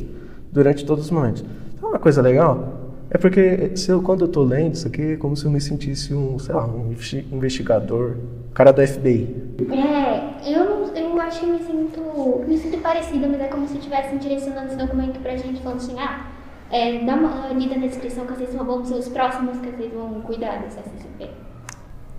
durante 0.52 0.86
todos 0.86 1.06
os 1.06 1.12
momentos. 1.12 1.44
Então, 1.78 1.90
uma 1.90 2.00
coisa 2.00 2.22
legal 2.22 2.74
é 3.10 3.18
porque 3.18 3.72
se 3.76 3.92
eu, 3.92 4.02
quando 4.02 4.22
eu 4.22 4.28
estou 4.28 4.44
lendo 4.44 4.74
isso 4.74 4.88
aqui, 4.88 5.14
é 5.14 5.16
como 5.16 5.36
se 5.38 5.46
eu 5.46 5.52
me 5.52 5.62
sentisse 5.62 6.14
um, 6.14 6.38
sei 6.40 6.54
lá, 6.54 6.66
um 6.68 6.92
investi- 6.92 7.26
investigador, 7.32 8.16
cara 8.54 8.72
da 8.72 8.86
FBI. 8.86 9.56
É, 9.72 10.54
eu, 10.54 10.94
eu 10.96 11.22
acho 11.22 11.42
que 11.42 11.46
me 11.46 11.60
sinto, 11.60 12.46
me 12.48 12.58
sinto 12.58 12.78
parecida, 12.80 13.28
mas 13.28 13.42
é 13.42 13.48
como 13.48 13.68
se 13.68 13.78
estivessem 13.78 14.18
direcionando 14.18 14.68
esse 14.68 14.78
documento 14.78 15.20
pra 15.20 15.36
gente, 15.36 15.62
falando 15.62 15.78
assim, 15.78 16.00
ah, 16.00 16.28
é, 16.72 17.04
dá 17.04 17.16
uma 17.16 17.48
lida 17.50 17.76
na 17.76 17.88
descrição 17.88 18.26
que 18.26 18.34
vocês 18.34 18.54
vão 18.54 18.86
ser 18.86 18.96
os 18.96 19.08
próximos 19.10 19.58
que 19.60 19.72
vocês 19.72 19.94
vão 19.94 20.22
cuidar 20.22 20.60
desse 20.60 20.80
SCP. 20.80 21.30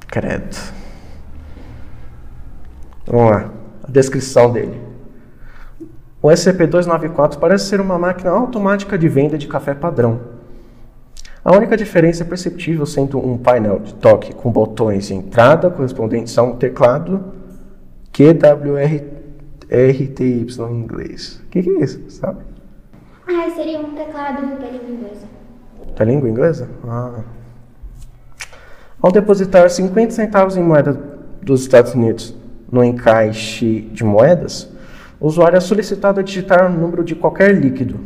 Credo. 0.09 0.57
Vamos 3.07 3.31
lá. 3.31 3.51
A 3.85 3.91
descrição 3.91 4.53
dele. 4.53 4.81
O 6.23 6.29
SCP-294 6.29 7.39
parece 7.39 7.67
ser 7.67 7.81
uma 7.81 7.99
máquina 7.99 8.31
automática 8.31 8.99
de 8.99 9.09
venda 9.09 9.39
de 9.39 9.49
café 9.49 9.73
padrão. 9.73 10.21
A 11.43 11.57
única 11.57 11.75
diferença 11.75 12.23
é 12.23 12.27
perceptível 12.27 12.85
sendo 12.85 13.19
um 13.19 13.39
painel 13.39 13.79
de 13.79 13.95
toque 13.95 14.35
com 14.35 14.51
botões 14.51 15.07
de 15.07 15.15
entrada 15.15 15.71
correspondentes 15.71 16.37
a 16.37 16.43
um 16.43 16.57
teclado 16.57 17.33
QWRTY 18.13 19.27
em 20.21 20.75
inglês. 20.75 21.41
O 21.43 21.49
que, 21.49 21.63
que 21.63 21.71
é 21.71 21.83
isso, 21.83 22.11
sabe? 22.11 22.43
Ah, 23.27 23.49
seria 23.57 23.79
um 23.79 23.95
teclado 23.95 24.43
da 24.59 24.69
língua 24.69 24.91
inglesa. 24.91 25.27
Da 25.97 26.05
língua 26.05 26.29
inglesa? 26.29 26.69
Ah. 26.87 27.21
Ao 29.01 29.11
depositar 29.11 29.71
50 29.71 30.11
centavos 30.11 30.59
em 30.59 30.63
moeda 30.63 30.93
dos 31.41 31.63
Estados 31.63 31.95
Unidos 31.95 32.37
no 32.71 32.85
encaixe 32.85 33.81
de 33.93 34.05
moedas, 34.05 34.71
o 35.19 35.27
usuário 35.27 35.57
é 35.57 35.61
solicitado 35.61 36.21
a 36.21 36.23
digitar 36.23 36.67
o 36.67 36.69
número 36.69 37.03
de 37.03 37.15
qualquer 37.15 37.55
líquido, 37.55 37.99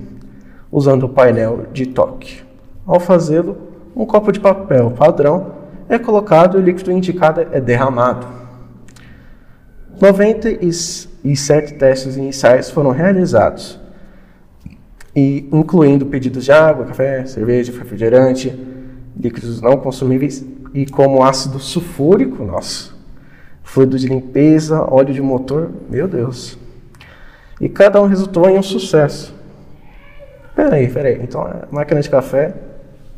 usando 0.70 1.06
o 1.06 1.08
painel 1.08 1.66
de 1.72 1.86
toque. 1.86 2.43
Ao 2.86 3.00
fazê-lo, 3.00 3.56
um 3.96 4.04
copo 4.04 4.30
de 4.30 4.40
papel 4.40 4.90
padrão 4.90 5.52
é 5.88 5.98
colocado 5.98 6.58
e 6.58 6.60
o 6.60 6.64
líquido 6.64 6.92
indicado 6.92 7.40
é 7.40 7.60
derramado. 7.60 8.26
97 10.00 11.74
testes 11.74 12.16
iniciais 12.16 12.70
foram 12.70 12.90
realizados, 12.90 13.80
e 15.14 15.48
incluindo 15.52 16.06
pedidos 16.06 16.44
de 16.44 16.52
água, 16.52 16.84
café, 16.86 17.24
cerveja, 17.24 17.72
refrigerante, 17.72 18.50
líquidos 19.16 19.60
não 19.60 19.76
consumíveis 19.76 20.44
e 20.74 20.84
como 20.86 21.22
ácido 21.22 21.60
sulfúrico, 21.60 22.44
nossa, 22.44 22.92
fluido 23.62 23.96
de 23.96 24.08
limpeza, 24.08 24.82
óleo 24.82 25.14
de 25.14 25.22
motor, 25.22 25.70
meu 25.88 26.08
Deus. 26.08 26.58
E 27.60 27.68
cada 27.68 28.02
um 28.02 28.06
resultou 28.06 28.50
em 28.50 28.58
um 28.58 28.62
sucesso. 28.62 29.32
Peraí, 30.56 30.88
peraí, 30.88 31.20
então 31.22 31.46
é 31.46 31.62
máquina 31.70 32.00
de 32.00 32.10
café 32.10 32.52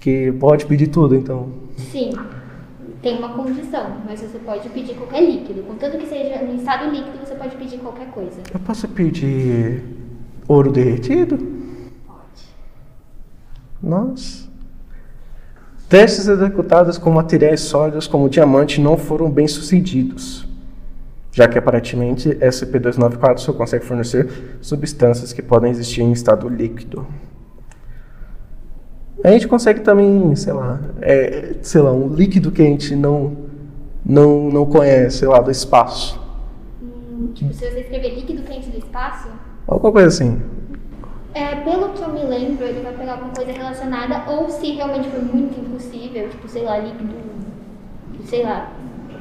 que 0.06 0.30
pode 0.38 0.66
pedir 0.66 0.86
tudo, 0.86 1.16
então. 1.16 1.48
Sim, 1.90 2.12
tem 3.02 3.18
uma 3.18 3.30
condição, 3.30 4.02
mas 4.06 4.20
você 4.20 4.38
pode 4.38 4.68
pedir 4.68 4.94
qualquer 4.94 5.20
líquido. 5.20 5.64
Contanto 5.64 5.98
que 5.98 6.06
seja 6.06 6.44
em 6.44 6.54
estado 6.54 6.88
líquido, 6.92 7.18
você 7.26 7.34
pode 7.34 7.56
pedir 7.56 7.78
qualquer 7.78 8.06
coisa. 8.12 8.40
Eu 8.54 8.60
posso 8.60 8.86
pedir 8.86 9.82
ouro 10.46 10.70
derretido? 10.70 11.36
Pode. 12.06 12.44
Nossa. 13.82 14.48
Testes 15.88 16.28
executados 16.28 16.98
com 16.98 17.10
materiais 17.10 17.62
sólidos 17.62 18.06
como 18.06 18.28
diamante 18.28 18.80
não 18.80 18.96
foram 18.96 19.28
bem 19.28 19.48
sucedidos, 19.48 20.46
já 21.32 21.48
que 21.48 21.58
aparentemente 21.58 22.28
SCP-294 22.28 23.38
só 23.38 23.52
consegue 23.52 23.84
fornecer 23.84 24.58
substâncias 24.60 25.32
que 25.32 25.42
podem 25.42 25.72
existir 25.72 26.02
em 26.02 26.12
estado 26.12 26.48
líquido. 26.48 27.04
A 29.24 29.30
gente 29.30 29.48
consegue 29.48 29.80
também, 29.80 30.34
sei 30.36 30.52
lá, 30.52 30.78
é, 31.00 31.54
sei 31.62 31.80
lá, 31.80 31.92
um 31.92 32.08
líquido 32.08 32.50
que 32.52 32.62
a 32.62 32.64
gente 32.64 32.94
não, 32.94 33.32
não, 34.04 34.50
não 34.50 34.66
conhece, 34.66 35.18
sei 35.18 35.28
lá, 35.28 35.40
do 35.40 35.50
espaço. 35.50 36.20
Hum, 36.82 37.30
tipo, 37.34 37.52
se 37.52 37.60
você 37.70 37.80
escrever 37.80 38.14
líquido 38.14 38.42
quente 38.42 38.68
do 38.70 38.78
espaço, 38.78 39.28
Alguma 39.66 39.90
coisa 39.92 40.08
assim. 40.08 40.40
é, 41.34 41.56
pelo 41.56 41.88
que 41.88 42.02
eu 42.02 42.08
me 42.12 42.22
lembro, 42.22 42.64
ele 42.64 42.82
vai 42.82 42.92
pegar 42.92 43.12
alguma 43.14 43.32
coisa 43.32 43.50
relacionada, 43.50 44.30
ou 44.30 44.48
se 44.48 44.72
realmente 44.72 45.08
for 45.08 45.20
muito 45.22 45.58
impossível, 45.58 46.28
tipo, 46.28 46.46
sei 46.48 46.62
lá, 46.62 46.78
líquido, 46.78 47.14
sei 48.26 48.44
lá, 48.44 48.70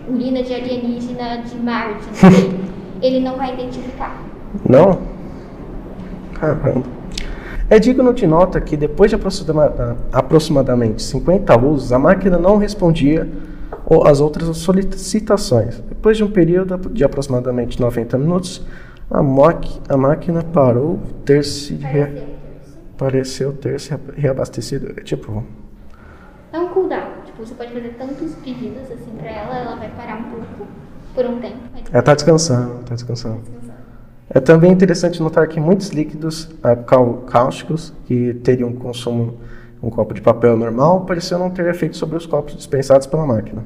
urina 0.07 0.43
de 0.43 0.53
alienígena 0.53 1.37
de 1.37 1.55
Marte, 1.57 2.03
sei, 2.13 2.59
ele 3.01 3.21
não 3.21 3.37
vai 3.37 3.53
identificar. 3.53 4.21
Não? 4.69 4.99
Caramba. 6.35 6.83
É 7.69 7.79
digno 7.79 8.13
de 8.13 8.27
nota 8.27 8.62
que 8.62 8.77
depois 8.77 9.10
de 9.10 9.15
aproxima- 9.15 9.98
aproximadamente 10.12 11.01
50 11.01 11.60
usos, 11.60 11.91
a 11.91 11.98
máquina 12.00 12.38
não 12.38 12.57
respondia 12.57 13.27
às 14.05 14.19
outras 14.22 14.55
solicitações. 14.57 15.79
Depois 15.79 16.17
de 16.17 16.24
um 16.24 16.29
período 16.29 16.89
de 16.89 17.03
aproximadamente 17.03 17.79
90 17.79 18.17
minutos, 18.17 18.65
a, 19.10 19.19
a 19.19 19.98
máquina 19.98 20.43
parou 20.43 21.00
ter 21.25 21.43
se 21.43 21.74
rea- 21.75 22.24
Pareceu. 22.98 23.51
ter 23.53 23.79
se 23.79 23.93
reabastecido. 24.15 24.93
É 24.98 25.03
Tipo, 25.03 25.43
É 26.53 26.60
um 26.60 26.67
cooldown, 26.69 27.01
tipo, 27.25 27.45
você 27.45 27.53
pode 27.55 27.74
fazer 27.74 27.95
tantos 27.98 28.34
pedidos 28.36 28.84
assim 28.91 29.12
pra 29.17 29.29
ela, 29.29 29.57
ela 29.57 29.75
vai 29.75 29.89
parar 29.89 30.17
um 30.19 30.24
pouco, 30.31 30.67
por 31.13 31.25
um 31.25 31.39
tempo, 31.39 31.57
ela 31.91 32.01
tá 32.03 32.13
descansando, 32.15 32.84
tá 32.86 32.93
descansando. 32.95 33.39
descansar. 33.41 33.64
É 34.36 34.42
também 34.42 34.70
interessante 34.70 35.24
notar 35.24 35.48
que 35.48 35.62
muitos 35.62 35.92
líquidos 35.92 36.50
ah, 36.62 36.75
cáusticos 36.75 37.94
que 38.04 38.34
teriam 38.34 38.74
consumo 38.74 39.39
um 39.82 39.89
copo 39.89 40.13
de 40.13 40.22
papel 40.22 40.58
normal 40.58 41.06
pareciam 41.06 41.39
não 41.39 41.50
ter 41.50 41.65
efeito 41.68 41.96
sobre 41.96 42.18
os 42.18 42.25
copos 42.25 42.54
dispensados 42.54 43.08
pela 43.08 43.25
máquina. 43.25 43.63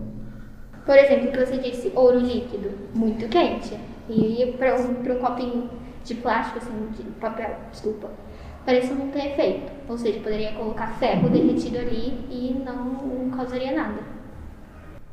Por 0.86 0.96
exemplo, 0.96 1.30
o 1.30 1.32
que 1.32 1.44
você 1.44 1.58
disse, 1.58 1.92
ouro 1.96 2.20
líquido, 2.20 2.70
muito 2.94 3.28
quente. 3.30 3.76
E 4.08 4.56
para 4.60 4.76
um, 4.76 4.94
pra 4.94 5.16
um 5.16 5.18
copinho 5.18 5.72
de 6.04 6.14
plástico, 6.14 6.60
assim, 6.60 6.88
de 6.96 7.04
papel, 7.20 7.50
desculpa, 7.72 8.08
parece 8.64 8.94
não 8.94 9.08
ter 9.08 9.26
efeito. 9.32 9.72
Ou 9.88 9.98
seja, 9.98 10.20
poderia 10.20 10.52
colocar 10.52 11.00
ferro 11.00 11.30
derretido 11.30 11.80
ali 11.80 12.14
e 12.30 12.62
não, 12.64 12.86
não 12.86 13.30
causaria 13.32 13.76
nada. 13.76 14.02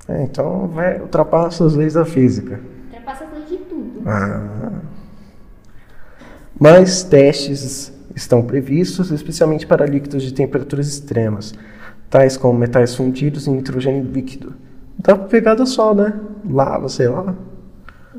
É, 0.07 0.23
então 0.23 0.69
vai 0.69 1.01
ultrapassa 1.01 1.65
as 1.65 1.75
leis 1.75 1.95
da 1.95 2.05
física. 2.05 2.61
Ultrapassa 2.85 3.25
as 3.25 3.33
leis 3.33 3.49
de 3.49 3.57
tudo. 3.57 4.03
Ah. 4.07 4.76
Mas 6.59 7.03
testes 7.03 7.93
estão 8.15 8.43
previstos, 8.43 9.11
especialmente 9.11 9.67
para 9.67 9.85
líquidos 9.85 10.23
de 10.23 10.33
temperaturas 10.33 10.89
extremas, 10.89 11.55
tais 12.09 12.37
como 12.37 12.59
metais 12.59 12.95
fundidos 12.95 13.47
e 13.47 13.51
nitrogênio 13.51 14.03
líquido. 14.05 14.55
Dá 14.99 15.15
para 15.15 15.29
pegar 15.29 15.55
do 15.55 15.67
sol, 15.67 15.95
né? 15.95 16.15
Lava, 16.49 16.89
sei 16.89 17.09
lá. 17.09 17.35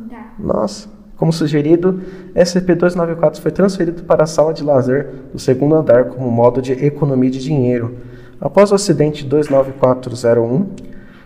Tá. 0.09 0.33
Nossa. 0.39 0.87
Como 1.15 1.33
sugerido, 1.33 1.99
SCP-294 2.35 3.39
foi 3.39 3.49
transferido 3.51 4.03
para 4.03 4.23
a 4.23 4.27
sala 4.27 4.53
de 4.53 4.63
lazer 4.63 5.07
do 5.33 5.39
segundo 5.39 5.73
andar 5.73 6.05
como 6.05 6.29
modo 6.29 6.61
de 6.61 6.73
economia 6.73 7.31
de 7.31 7.39
dinheiro. 7.39 7.95
Após 8.39 8.71
o 8.71 8.75
acidente 8.75 9.25
29401, 9.25 10.67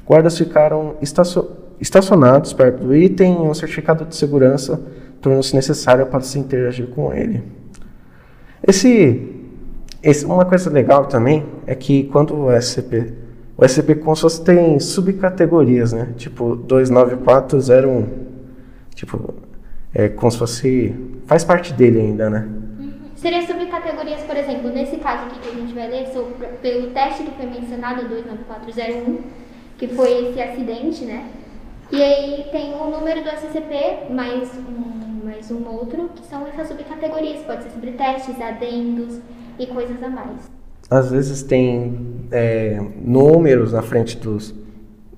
guardas 0.07 0.37
ficaram 0.37 0.95
estacio- 1.01 1.49
estacionados 1.81 2.53
perto 2.53 2.85
do 2.85 2.95
item 2.95 3.33
e 3.33 3.49
um 3.49 3.53
certificado 3.53 4.05
de 4.05 4.15
segurança 4.15 4.79
tornou-se 5.21 5.55
necessário 5.55 6.05
para 6.07 6.21
se 6.21 6.37
interagir 6.39 6.87
com 6.87 7.13
ele. 7.13 7.43
Esse, 8.67 9.29
esse- 10.03 10.25
uma 10.25 10.45
coisa 10.45 10.69
legal 10.69 11.05
também 11.05 11.45
é 11.65 11.75
que 11.75 12.03
quando 12.05 12.35
o 12.35 12.51
SCP, 12.51 13.13
o 13.57 13.63
SCP 13.65 13.95
como 13.95 14.15
se 14.15 14.21
fosse 14.23 14.43
tem 14.43 14.79
subcategorias, 14.79 15.93
né? 15.93 16.09
Tipo 16.17 16.55
29401. 16.55 18.07
Tipo, 18.95 19.33
é 19.93 20.09
como 20.09 20.31
se 20.31 20.37
fosse 20.37 20.95
faz 21.25 21.43
parte 21.43 21.73
dele 21.73 21.99
ainda, 21.99 22.29
né? 22.29 22.47
Seria 23.15 23.45
sobre 23.45 23.67
categorias, 23.67 24.21
por 24.21 24.35
exemplo, 24.35 24.69
nesse 24.71 24.97
caso 24.97 25.25
aqui 25.27 25.39
que 25.39 25.49
a 25.49 25.59
gente 25.61 25.73
vai 25.73 25.87
ler, 25.87 26.07
sobre, 26.07 26.47
pelo 26.61 26.87
teste 26.87 27.23
que 27.23 27.31
foi 27.37 27.45
mencionado, 27.45 28.07
29401, 28.07 29.19
que 29.77 29.87
foi 29.89 30.29
esse 30.29 30.41
acidente, 30.41 31.05
né? 31.05 31.27
E 31.91 32.01
aí 32.01 32.45
tem 32.51 32.73
o 32.73 32.89
número 32.89 33.21
do 33.21 33.29
SCP, 33.29 34.11
mais 34.11 34.49
um, 34.57 34.90
mais 35.23 35.49
um 35.51 35.63
outro, 35.67 36.09
que 36.15 36.25
são 36.25 36.45
essas 36.47 36.67
subcategorias. 36.67 37.43
Pode 37.45 37.63
ser 37.63 37.69
sobre 37.71 37.91
testes, 37.91 38.39
adendos 38.41 39.19
e 39.59 39.67
coisas 39.67 40.01
a 40.01 40.09
mais. 40.09 40.49
Às 40.89 41.11
vezes 41.11 41.43
tem 41.43 42.25
é, 42.31 42.81
números 43.01 43.71
na 43.73 43.81
frente 43.81 44.17
dos, 44.17 44.53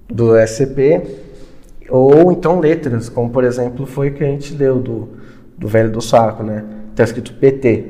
do 0.08 0.38
SCP, 0.38 1.02
ou 1.90 2.32
então 2.32 2.60
letras, 2.60 3.10
como 3.10 3.30
por 3.30 3.44
exemplo 3.44 3.86
foi 3.86 4.12
que 4.12 4.24
a 4.24 4.28
gente 4.28 4.54
leu 4.56 4.80
do, 4.80 5.10
do 5.58 5.68
velho 5.68 5.92
do 5.92 6.02
saco, 6.02 6.44
né? 6.44 6.64
Está 6.92 7.04
escrito 7.04 7.34
PT, 7.34 7.86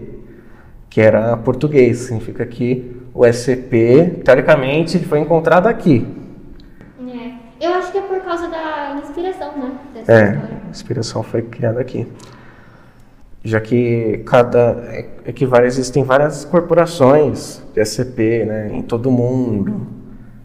que 0.89 1.01
era 1.01 1.35
português, 1.35 1.97
significa 1.99 2.45
que 2.45 2.95
o 3.13 3.25
SCP, 3.25 4.21
teoricamente, 4.23 4.97
foi 4.99 5.19
encontrado 5.19 5.67
aqui. 5.67 6.07
É. 7.05 7.33
Eu 7.67 7.73
acho 7.75 7.91
que 7.91 7.97
é 7.97 8.01
por 8.01 8.19
causa 8.21 8.47
da 8.47 8.99
inspiração, 9.03 9.57
né? 9.57 9.77
Dessa 9.93 10.11
É, 10.11 10.33
história. 10.33 10.52
Inspiração 10.73 11.23
foi 11.23 11.41
criada 11.41 11.79
aqui. 11.79 12.07
Já 13.43 13.59
que 13.59 14.23
cada. 14.25 14.83
É, 14.87 15.09
é 15.25 15.31
que 15.31 15.45
várias, 15.45 15.77
existem 15.77 16.03
várias 16.03 16.45
corporações 16.45 17.61
de 17.73 17.81
SCP, 17.81 18.45
né? 18.45 18.69
Em 18.73 18.81
todo 18.81 19.07
o 19.07 19.11
mundo. 19.11 19.87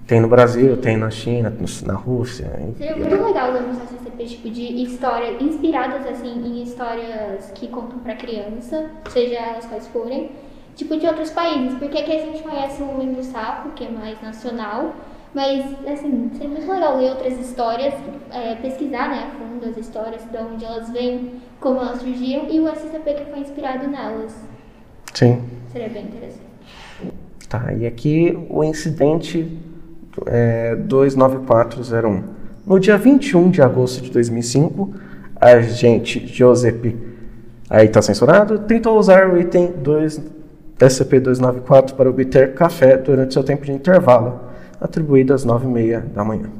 Tem 0.07 0.21
no 0.21 0.29
Brasil, 0.29 0.77
tem 0.79 0.97
na 0.97 1.11
China, 1.11 1.55
na 1.85 1.95
Rússia. 1.95 2.51
Seria 2.77 2.97
muito 2.97 3.25
legal 3.25 3.53
lançar 3.53 3.85
SCP 3.85 4.25
tipo 4.25 4.51
de 4.51 4.83
história 4.83 5.43
inspiradas 5.43 6.07
assim 6.07 6.47
em 6.47 6.63
histórias 6.63 7.51
que 7.55 7.69
contam 7.69 7.99
pra 7.99 8.17
criança, 8.17 8.91
seja 9.11 9.37
elas 9.37 9.67
quais 9.67 9.87
forem, 9.89 10.31
tipo 10.75 10.97
de 10.97 11.07
outros 11.07 11.31
países, 11.31 11.79
porque 11.79 11.99
aqui 11.99 12.13
a 12.13 12.21
gente 12.21 12.43
conhece 12.43 12.83
o 12.83 12.91
Homem 12.91 13.13
do 13.13 13.23
Sapo, 13.23 13.71
que 13.71 13.85
é 13.85 13.91
mais 13.91 14.21
nacional, 14.23 14.95
mas 15.35 15.65
assim, 15.87 16.31
seria 16.33 16.49
muito 16.49 16.71
legal 16.71 16.99
ler 16.99 17.11
outras 17.11 17.39
histórias, 17.39 17.95
é, 18.31 18.55
pesquisar 18.57 19.09
né, 19.09 19.27
a 19.27 19.39
fundo 19.39 19.67
as 19.67 19.77
histórias, 19.77 20.23
de 20.31 20.37
onde 20.37 20.65
elas 20.65 20.91
vêm, 20.91 21.33
como 21.61 21.81
elas 21.81 22.01
surgiram, 22.01 22.49
e 22.51 22.61
o 22.61 22.69
SCP 22.69 23.15
que 23.15 23.31
foi 23.31 23.41
inspirado 23.41 23.89
nelas. 23.89 24.35
Sim. 25.15 25.43
Seria 25.73 25.89
bem 25.89 26.05
interessante. 26.05 26.49
Tá, 27.49 27.73
e 27.73 27.87
aqui 27.87 28.39
o 28.51 28.63
incidente 28.63 29.59
é, 30.27 30.77
29401. 30.77 32.25
No 32.67 32.79
dia 32.79 32.99
21 32.99 33.51
de 33.51 33.63
agosto 33.63 34.03
de 34.03 34.11
2005, 34.11 34.93
a 35.41 35.53
agente 35.53 36.27
Joseph, 36.27 36.95
aí 37.71 37.87
está 37.87 38.03
censurado, 38.03 38.59
tentou 38.61 38.99
usar 38.99 39.31
o 39.31 39.41
item 39.41 39.73
2, 39.79 40.21
SCP-294 40.79 41.95
para 41.95 42.11
obter 42.11 42.55
café 42.55 42.97
durante 42.97 43.35
seu 43.35 43.43
tempo 43.43 43.65
de 43.65 43.73
intervalo, 43.73 44.48
atribuído 44.81 45.35
às 45.35 45.45
9h30 45.45 46.01
da 46.13 46.25
manhã. 46.25 46.51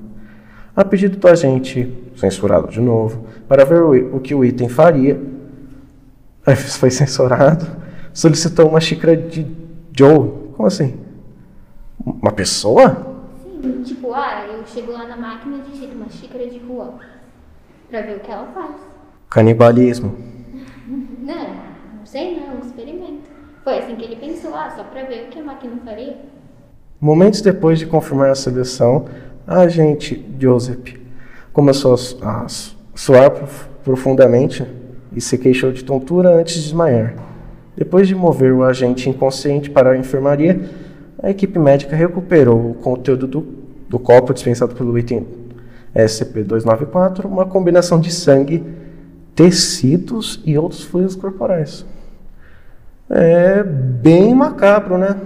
A 0.75 0.85
pedido 0.85 1.17
do 1.17 1.29
agente, 1.29 1.93
censurado 2.17 2.69
de 2.69 2.81
novo, 2.81 3.27
para 3.49 3.65
ver 3.65 3.83
o, 3.83 4.21
que 4.21 4.35
o 4.35 4.45
item 4.45 4.69
faria, 4.69 5.21
foi 6.79 6.91
censurado, 6.91 7.67
solicitou 8.13 8.69
uma 8.69 8.81
xícara 8.81 9.17
de 9.17 9.47
Joe. 9.97 10.31
Como 10.53 10.67
assim? 10.67 10.99
Uma 12.05 12.33
pessoa? 12.33 13.07
Sim, 13.43 13.83
tipo, 13.83 14.13
ah, 14.13 14.47
eu 14.47 14.65
chego 14.67 14.93
lá 14.93 15.07
na 15.07 15.17
máquina 15.17 15.59
e 15.59 15.71
digito 15.71 15.97
uma 15.97 16.09
xícara 16.09 16.47
de 16.47 16.61
Juan, 16.61 16.93
pra 17.91 18.03
ver 18.03 18.17
o 18.17 18.21
que 18.21 18.31
ela 18.31 18.47
faz. 18.55 18.77
Canibalismo. 19.29 20.17
Não, 21.19 21.49
não 21.99 22.07
sei 22.07 22.41
não, 22.41 22.57
um 22.57 22.61
experimento. 22.61 23.29
Foi 23.65 23.79
assim 23.79 23.97
que 23.97 24.05
ele 24.05 24.17
pensou, 24.17 24.55
ah, 24.55 24.71
só 24.71 24.85
pra 24.85 25.03
ver 25.03 25.25
o 25.25 25.31
que 25.31 25.41
a 25.41 25.45
máquina 25.45 25.77
faria. 25.85 26.17
Momentos 27.01 27.41
depois 27.41 27.79
de 27.79 27.87
confirmar 27.87 28.31
a 28.31 28.35
seleção, 28.35 29.05
a 29.47 29.61
agente 29.61 30.25
Joseph 30.39 30.95
começou 31.53 31.95
a 31.95 31.97
su- 31.97 32.19
a 32.23 32.49
su- 32.49 32.77
suar 32.95 33.31
prof- 33.31 33.69
profundamente 33.85 34.67
e 35.15 35.21
se 35.21 35.39
queixou 35.39 35.71
de 35.73 35.85
tontura 35.85 36.31
antes 36.31 36.55
de 36.57 36.63
desmaiar. 36.63 37.15
Depois 37.77 38.09
de 38.09 38.15
mover 38.15 38.53
o 38.53 38.65
agente 38.65 39.09
inconsciente 39.09 39.71
para 39.71 39.91
a 39.93 39.97
enfermaria, 39.97 40.61
a 41.23 41.31
equipe 41.31 41.59
médica 41.59 41.95
recuperou 41.95 42.73
o 42.73 42.75
conteúdo 42.75 43.27
do, 43.27 43.47
do 43.89 43.99
copo 43.99 44.35
dispensado 44.35 44.75
pelo 44.75 44.99
item 44.99 45.27
SCP-294, 45.95 47.25
uma 47.25 47.47
combinação 47.47 48.01
de 48.01 48.13
sangue, 48.13 48.63
tecidos 49.35 50.43
e 50.45 50.59
outros 50.59 50.83
fluidos 50.83 51.15
corporais. 51.15 51.87
É 53.09 53.63
bem 53.63 54.35
macabro, 54.35 54.99
né? 54.99 55.17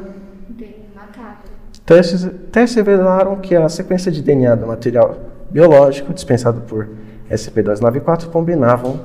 Testes, 1.92 2.26
testes 2.50 2.74
revelaram 2.74 3.36
que 3.36 3.54
a 3.54 3.68
sequência 3.68 4.10
de 4.10 4.22
DNA 4.22 4.54
do 4.54 4.66
material 4.66 5.14
biológico 5.50 6.14
dispensado 6.14 6.62
por 6.62 6.88
SCP-294 7.30 8.30
combinavam 8.30 8.98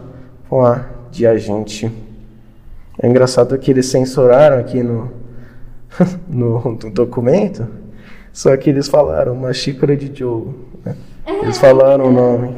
com 0.50 0.66
a 0.66 0.86
de 1.12 1.28
agente. 1.28 1.92
É 2.98 3.06
engraçado 3.06 3.58
que 3.58 3.72
eles 3.72 3.88
censuraram 3.88 4.58
aqui 4.58 4.82
no, 4.82 5.12
no, 6.30 6.78
no 6.82 6.90
documento, 6.90 7.68
só 8.32 8.56
que 8.56 8.70
eles 8.70 8.88
falaram 8.88 9.34
uma 9.34 9.52
xícara 9.52 9.98
de 9.98 10.10
Joe. 10.18 10.48
né? 10.86 10.96
Eles 11.42 11.58
falaram 11.58 12.06
o 12.06 12.12
nome. 12.12 12.56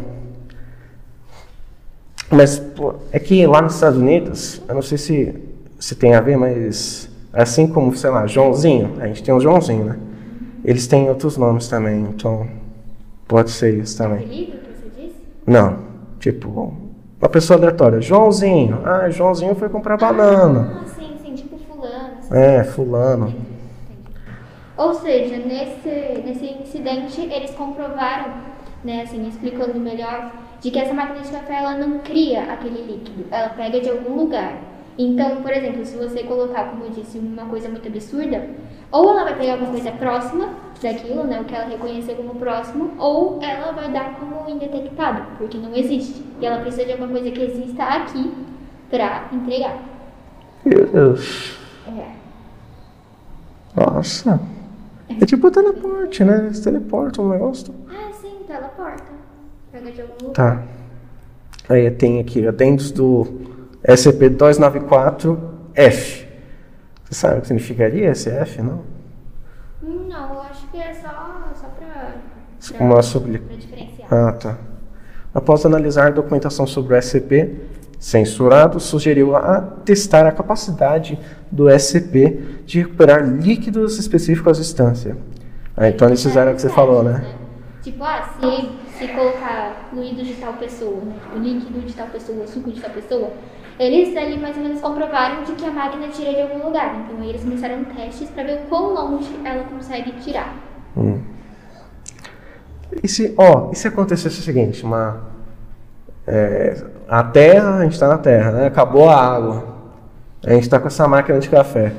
Mas 2.30 2.60
pô, 2.60 2.94
é 3.12 3.18
que 3.18 3.48
lá 3.48 3.64
nos 3.64 3.74
Estados 3.74 3.98
Unidos, 3.98 4.62
eu 4.68 4.76
não 4.76 4.84
sei 4.84 5.00
se, 5.00 5.36
se 5.80 5.96
tem 5.96 6.14
a 6.14 6.22
ver, 6.22 6.38
mas 6.38 7.10
assim 7.34 7.66
como, 7.66 7.96
sei 7.96 8.12
lá, 8.12 8.28
Joãozinho, 8.28 8.94
a 9.00 9.08
gente 9.08 9.24
tem 9.24 9.34
o 9.34 9.40
Joãozinho, 9.40 9.86
né? 9.86 9.98
Eles 10.64 10.88
têm 10.88 11.10
outros 11.10 11.38
nomes 11.38 11.68
também, 11.68 12.02
então 12.02 12.48
pode 13.28 13.52
ser 13.52 13.78
isso 13.78 13.98
também. 13.98 14.20
Apelido 14.20 14.58
que 14.58 14.74
você 14.74 15.02
disse? 15.02 15.16
Não, 15.48 15.80
tipo, 16.20 16.74
uma 17.22 17.30
pessoa 17.30 17.58
aleatória, 17.58 18.02
Joãozinho, 18.02 18.80
ah, 18.86 19.10
Joãozinho 19.10 19.56
foi 19.56 19.70
comprar 19.70 19.98
banana. 19.98 20.82
Ah, 20.82 20.88
sim, 20.88 21.16
sim, 21.24 21.36
tipo 21.36 21.58
fulano. 21.58 22.14
assim. 22.20 22.36
É, 22.36 22.64
fulano. 22.64 23.34
Ou 24.78 24.94
seja, 24.94 25.38
nesse, 25.38 26.22
nesse 26.26 26.46
incidente 26.46 27.22
eles 27.22 27.52
comprovaram, 27.52 28.34
né, 28.84 29.02
assim, 29.02 29.28
explicando 29.28 29.78
melhor, 29.80 30.32
de 30.62 30.72
que 30.72 30.80
essa 30.80 30.94
máquina 30.94 31.20
de 31.22 31.32
café 31.32 31.58
ela 31.58 31.78
não 31.78 32.00
cria 32.00 32.44
aquele 32.52 32.82
líquido, 32.82 33.26
ela 33.32 33.50
pega 33.50 33.80
de 33.80 33.90
algum 33.90 34.16
lugar. 34.16 34.58
Então, 34.98 35.42
por 35.42 35.52
exemplo, 35.52 35.86
se 35.86 35.96
você 35.96 36.24
colocar, 36.24 36.70
como 36.72 36.84
eu 36.86 36.90
disse, 36.90 37.18
uma 37.18 37.46
coisa 37.46 37.70
muito 37.70 37.88
absurda, 37.88 38.46
ou 38.92 39.12
ela 39.12 39.24
vai 39.24 39.38
pegar 39.38 39.54
alguma 39.54 39.72
coisa 39.72 39.92
próxima 39.92 40.50
daquilo, 40.82 41.24
né, 41.26 41.40
o 41.42 41.44
que 41.44 41.54
ela 41.54 41.66
reconhecer 41.66 42.16
como 42.16 42.34
próximo, 42.36 42.94
ou 42.98 43.38
ela 43.42 43.74
vai 43.74 43.92
dar 43.92 44.18
como 44.20 44.50
indetectável, 44.50 45.26
porque 45.38 45.58
não 45.58 45.76
existe. 45.76 46.24
E 46.40 46.46
ela 46.46 46.62
precisa 46.62 46.86
de 46.86 46.94
alguma 46.94 47.10
coisa 47.10 47.30
que 47.32 47.42
exista 47.42 47.84
aqui 47.84 48.34
pra 48.90 49.28
entregar. 49.32 49.78
Meu 50.66 50.88
Deus. 50.88 51.58
É. 51.88 52.12
Nossa. 53.76 54.40
É 55.10 55.26
tipo 55.26 55.52
teleporte, 55.52 56.24
né? 56.24 56.46
Eles 56.46 56.62
teleportam 56.62 57.26
o 57.26 57.30
negócio. 57.30 57.76
Ah, 57.90 58.10
sim, 58.14 58.38
teleporta. 58.48 59.04
Pega 59.72 59.92
de 59.92 60.02
algum 60.02 60.28
lugar. 60.28 60.34
Tá. 60.34 60.64
Aí 61.68 61.92
tem 61.92 62.20
aqui, 62.20 62.48
adendos 62.48 62.92
do 62.92 63.28
SCP-294-F. 63.84 66.29
Você 67.10 67.22
sabe 67.22 67.40
o 67.40 67.42
que 67.42 67.48
significaria 67.48 68.12
esse 68.12 68.30
F, 68.30 68.62
não? 68.62 68.84
Não, 69.82 70.34
eu 70.36 70.42
acho 70.42 70.68
que 70.68 70.78
é 70.78 70.94
só, 70.94 71.10
só 71.56 71.68
pra, 71.70 72.14
pra, 72.78 72.86
Uma 72.86 73.02
sobre... 73.02 73.40
pra 73.40 73.56
diferenciar. 73.56 74.08
Ah, 74.14 74.32
tá. 74.34 74.58
Após 75.34 75.66
analisar 75.66 76.08
a 76.08 76.12
documentação 76.12 76.68
sobre 76.68 76.96
o 76.96 77.02
SCP, 77.02 77.56
censurado, 77.98 78.80
sugeriu 78.80 79.36
a 79.36 79.60
testar 79.60 80.28
a 80.28 80.32
capacidade 80.32 81.20
do 81.52 81.68
SCP 81.70 82.62
de 82.66 82.82
recuperar 82.82 83.24
líquidos 83.24 83.98
específicos 83.98 84.58
à 84.58 84.62
distância. 84.62 85.18
Ah, 85.76 85.90
então 85.90 86.08
eles 86.08 86.22
fizeram 86.22 86.52
o 86.52 86.56
que 86.56 86.62
você 86.62 86.70
falou, 86.70 87.04
né? 87.04 87.26
Tipo, 87.82 88.04
ah, 88.04 88.30
se, 88.40 88.98
se 88.98 89.08
colocar 89.14 89.88
fluido 89.90 90.24
de 90.24 90.34
tal 90.36 90.54
pessoa, 90.54 91.02
né? 91.04 91.16
Tipo, 91.24 91.40
líquido 91.40 91.80
de 91.80 91.94
tal 91.94 92.08
pessoa, 92.08 92.46
suco 92.46 92.72
de 92.72 92.82
tal 92.82 92.92
pessoa, 92.92 93.32
eles 93.80 94.16
ali 94.18 94.38
mais 94.38 94.58
ou 94.58 94.64
menos 94.64 94.82
comprovaram 94.82 95.44
de 95.44 95.54
que 95.54 95.66
a 95.66 95.72
máquina 95.72 96.10
tira 96.10 96.34
de 96.34 96.42
algum 96.42 96.68
lugar. 96.68 96.94
Então 96.96 97.22
aí 97.22 97.30
eles 97.30 97.42
começaram 97.42 97.84
testes 97.86 98.30
pra 98.30 98.44
ver 98.44 98.64
o 98.64 98.68
quão 98.68 98.94
longe 98.94 99.30
ela 99.44 99.64
consegue 99.64 100.12
tirar. 100.22 100.54
E 103.02 103.08
se, 103.08 103.34
ó, 103.38 103.70
e 103.72 103.76
se 103.76 103.88
acontecesse 103.88 104.40
o 104.40 104.44
seguinte, 104.44 104.84
uma, 104.84 105.22
é, 106.28 106.84
a 107.08 107.24
Terra, 107.24 107.78
a 107.78 107.84
gente 107.84 107.94
está 107.94 108.08
na 108.08 108.18
Terra, 108.18 108.52
né? 108.52 108.68
Acabou 108.68 109.10
a 109.10 109.16
água. 109.16 109.80
A 110.46 110.52
gente 110.52 110.64
está 110.64 110.80
com 110.80 110.88
essa 110.88 111.08
máquina 111.08 111.40
de 111.40 111.50
café. 111.50 111.94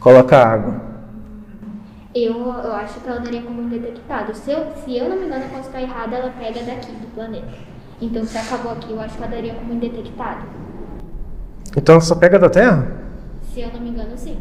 Coloca 0.00 0.36
água. 0.36 0.86
Eu, 2.14 2.34
eu 2.34 2.72
acho 2.74 2.98
que 3.00 3.08
ela 3.08 3.20
daria 3.20 3.42
como 3.42 3.62
indetectável. 3.62 4.34
Se 4.34 4.50
eu, 4.50 4.66
se 4.84 4.96
eu 4.96 5.08
não 5.08 5.16
me 5.16 5.26
engano, 5.26 5.44
eu 5.44 5.50
posso 5.50 5.68
estar 5.68 5.82
errada, 5.82 6.16
ela 6.16 6.32
pega 6.38 6.62
daqui, 6.62 6.92
do 6.92 7.14
planeta. 7.14 7.46
Então 8.00 8.24
se 8.24 8.38
acabou 8.38 8.72
aqui, 8.72 8.92
eu 8.92 9.00
acho 9.00 9.16
que 9.16 9.22
ela 9.22 9.30
daria 9.30 9.54
como 9.54 9.74
indetectável. 9.74 10.65
Então 11.76 12.00
só 12.00 12.14
pega 12.14 12.38
da 12.38 12.48
Terra? 12.48 12.86
Se 13.52 13.60
eu 13.60 13.68
não 13.72 13.80
me 13.80 13.90
engano, 13.90 14.16
sim. 14.16 14.38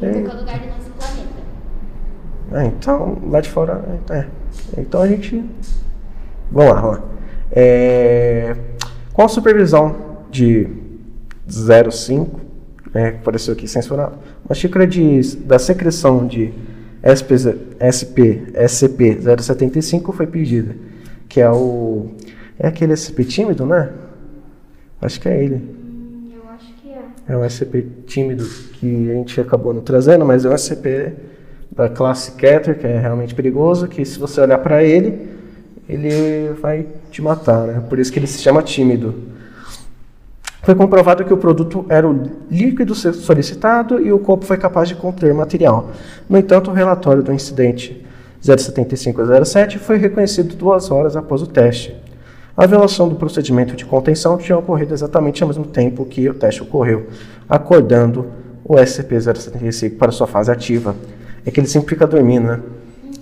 Em 0.00 0.04
Eita. 0.04 0.20
qualquer 0.20 0.40
lugar 0.40 0.58
do 0.60 0.66
nosso 0.66 0.90
planeta. 0.90 1.42
É, 2.52 2.66
então, 2.66 3.18
lá 3.28 3.40
de 3.40 3.48
fora. 3.48 3.82
É. 4.10 4.26
Então 4.76 5.02
a 5.02 5.08
gente. 5.08 5.42
Vamos 6.50 6.74
lá, 6.74 6.80
vamos 6.80 6.98
lá. 6.98 7.04
É, 7.50 8.56
com 9.12 9.22
a 9.22 9.28
supervisão 9.28 9.96
de 10.30 10.68
05, 11.48 12.40
né, 12.94 13.12
que 13.12 13.18
apareceu 13.18 13.54
aqui 13.54 13.66
censurado, 13.66 14.18
uma 14.44 14.54
xícara 14.54 14.86
de, 14.86 15.36
da 15.38 15.58
secreção 15.58 16.26
de 16.26 16.52
SP, 17.02 17.58
SP, 17.80 18.20
SCP-075 18.54 20.12
foi 20.12 20.26
pedida, 20.26 20.76
que 21.28 21.40
é 21.40 21.50
o. 21.50 22.08
É 22.58 22.68
aquele 22.68 22.94
SCP 22.96 23.24
tímido, 23.24 23.66
né? 23.66 23.90
Acho 25.00 25.20
que 25.20 25.28
é 25.28 25.42
ele. 25.42 25.81
É. 27.28 27.36
Um 27.36 27.48
SCP 27.48 27.86
tímido 28.06 28.44
que 28.74 29.10
a 29.10 29.14
gente 29.14 29.40
acabou 29.40 29.72
não 29.72 29.82
trazendo, 29.82 30.24
mas 30.24 30.44
é 30.44 30.48
um 30.48 30.56
SCP 30.56 31.12
da 31.70 31.88
classe 31.88 32.32
Keter, 32.32 32.78
que 32.78 32.86
é 32.86 32.98
realmente 32.98 33.34
perigoso, 33.34 33.88
que 33.88 34.04
se 34.04 34.18
você 34.18 34.40
olhar 34.40 34.58
para 34.58 34.82
ele, 34.82 35.28
ele 35.88 36.52
vai 36.60 36.86
te 37.10 37.22
matar, 37.22 37.66
né? 37.66 37.82
Por 37.88 37.98
isso 37.98 38.12
que 38.12 38.18
ele 38.18 38.26
se 38.26 38.40
chama 38.42 38.62
tímido. 38.62 39.14
Foi 40.62 40.74
comprovado 40.76 41.24
que 41.24 41.32
o 41.32 41.36
produto 41.36 41.84
era 41.88 42.08
o 42.08 42.30
líquido 42.48 42.94
solicitado 42.94 44.00
e 44.00 44.12
o 44.12 44.18
copo 44.18 44.44
foi 44.44 44.56
capaz 44.56 44.88
de 44.88 44.94
conter 44.94 45.34
material. 45.34 45.90
No 46.28 46.38
entanto, 46.38 46.70
o 46.70 46.74
relatório 46.74 47.22
do 47.22 47.32
incidente 47.32 48.04
07507 48.40 49.78
foi 49.78 49.96
reconhecido 49.98 50.54
duas 50.54 50.90
horas 50.90 51.16
após 51.16 51.42
o 51.42 51.46
teste. 51.46 52.01
A 52.56 52.66
violação 52.66 53.08
do 53.08 53.14
procedimento 53.14 53.74
de 53.74 53.84
contenção 53.84 54.36
tinha 54.36 54.56
ocorrido 54.58 54.92
exatamente 54.92 55.42
ao 55.42 55.48
mesmo 55.48 55.64
tempo 55.64 56.04
que 56.04 56.28
o 56.28 56.34
teste 56.34 56.62
ocorreu, 56.62 57.06
acordando 57.48 58.26
o 58.64 58.74
SCP-075 58.74 59.96
para 59.96 60.12
sua 60.12 60.26
fase 60.26 60.50
ativa. 60.50 60.94
É 61.46 61.50
que 61.50 61.58
ele 61.60 61.66
sempre 61.66 61.88
fica 61.90 62.06
dormindo, 62.06 62.46
né? 62.48 62.60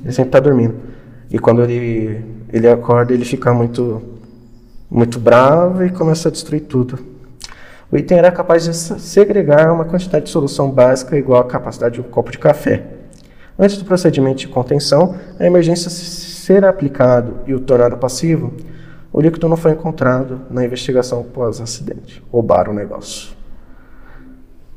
Ele 0.03 0.13
sempre 0.13 0.29
está 0.29 0.41
dormindo. 0.41 0.75
E 1.31 1.39
quando 1.39 1.63
ele, 1.63 2.25
ele 2.53 2.69
acorda, 2.69 3.13
ele 3.15 3.25
fica 3.25 3.53
muito, 3.55 4.03
muito 4.91 5.21
bravo 5.21 5.85
e 5.85 5.91
começa 5.91 6.29
a 6.29 6.33
destruir 6.33 6.63
tudo. 6.63 6.99
O 7.91 7.97
item 7.97 8.19
era 8.19 8.33
capaz 8.33 8.65
de 8.65 8.75
se- 8.75 8.99
segregar 8.99 9.73
uma 9.73 9.85
quantidade 9.85 10.25
de 10.25 10.31
solução 10.31 10.71
básica 10.71 11.17
igual 11.17 11.41
à 11.41 11.45
capacidade 11.45 11.95
de 11.95 12.01
um 12.01 12.05
copo 12.05 12.33
de 12.33 12.39
café. 12.39 12.83
Antes 13.59 13.77
do 13.77 13.85
procedimento 13.85 14.39
de 14.39 14.49
contenção, 14.49 15.15
a 15.39 15.47
emergência 15.47 15.89
ser 15.91 16.65
aplicado 16.65 17.37
e 17.47 17.55
o 17.55 17.61
tornado 17.61 17.97
passivo, 17.97 18.53
o 19.13 19.21
líquido 19.21 19.49
não 19.49 19.57
foi 19.57 19.73
encontrado 19.73 20.43
na 20.51 20.65
investigação 20.65 21.23
pós-acidente. 21.23 22.23
Roubaram 22.31 22.73
o 22.73 22.75
negócio. 22.75 23.33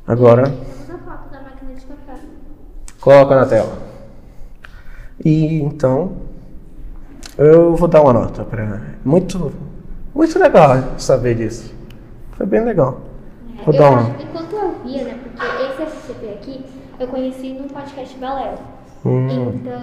Agora, 0.06 0.52
coloca 3.00 3.36
na 3.36 3.46
tela. 3.46 3.78
E 5.24 5.62
então, 5.62 6.16
eu 7.38 7.76
vou 7.76 7.88
dar 7.88 8.02
uma 8.02 8.12
nota 8.12 8.44
para 8.44 8.82
muito, 9.04 9.52
muito 10.14 10.38
legal 10.38 10.98
saber 10.98 11.36
disso. 11.36 11.72
Foi 12.32 12.44
bem 12.44 12.64
legal. 12.64 13.00
Vou 13.64 13.72
eu 13.72 13.80
dar 13.80 13.90
uma. 13.90 14.00
acho 14.00 14.22
enquanto 14.22 14.52
eu 14.54 14.74
via, 14.84 15.04
né? 15.04 15.18
Porque 15.22 15.82
esse 15.82 15.96
SCP 15.96 16.28
aqui 16.28 16.64
eu 16.98 17.06
conheci 17.06 17.52
no 17.52 17.68
podcast 17.68 18.18
Balela. 18.18 18.58
Hum. 19.04 19.28
Então, 19.54 19.82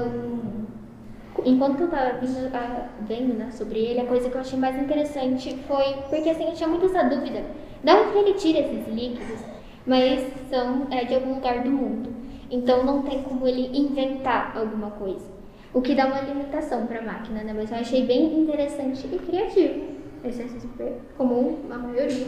enquanto 1.46 1.82
eu 1.82 1.88
tava 1.90 2.18
vindo, 2.20 2.50
ah, 2.54 2.90
vendo 3.02 3.34
né, 3.34 3.50
sobre 3.52 3.80
ele, 3.80 4.02
a 4.02 4.06
coisa 4.06 4.30
que 4.30 4.36
eu 4.36 4.42
achei 4.42 4.60
mais 4.60 4.78
interessante 4.82 5.58
foi 5.68 5.96
porque 6.10 6.30
assim, 6.30 6.46
eu 6.46 6.54
tinha 6.54 6.70
muito 6.70 6.86
essa 6.86 7.04
dúvida. 7.04 7.44
Da 7.84 7.96
onde 7.96 8.18
ele 8.18 8.34
tira 8.34 8.60
esses 8.60 8.88
líquidos? 8.88 9.40
Mas 9.86 10.28
são 10.50 10.88
é, 10.92 11.06
de 11.06 11.16
algum 11.16 11.36
lugar 11.36 11.64
do 11.64 11.72
mundo. 11.72 12.10
Então 12.50 12.84
não 12.84 13.02
tem 13.02 13.24
como 13.24 13.48
ele 13.48 13.76
inventar 13.76 14.56
alguma 14.56 14.92
coisa. 14.92 15.26
O 15.74 15.82
que 15.82 15.96
dá 15.96 16.06
uma 16.06 16.20
limitação 16.22 16.86
para 16.86 17.00
a 17.00 17.02
máquina, 17.02 17.44
né? 17.44 17.54
Mas 17.54 17.72
eu 17.72 17.78
achei 17.78 18.06
bem 18.06 18.42
interessante 18.42 19.08
e 19.12 19.18
criativo. 19.18 19.86
Esse 20.24 20.44
SCP, 20.44 20.94
como 21.18 21.60
a 21.72 21.78
maioria. 21.78 22.28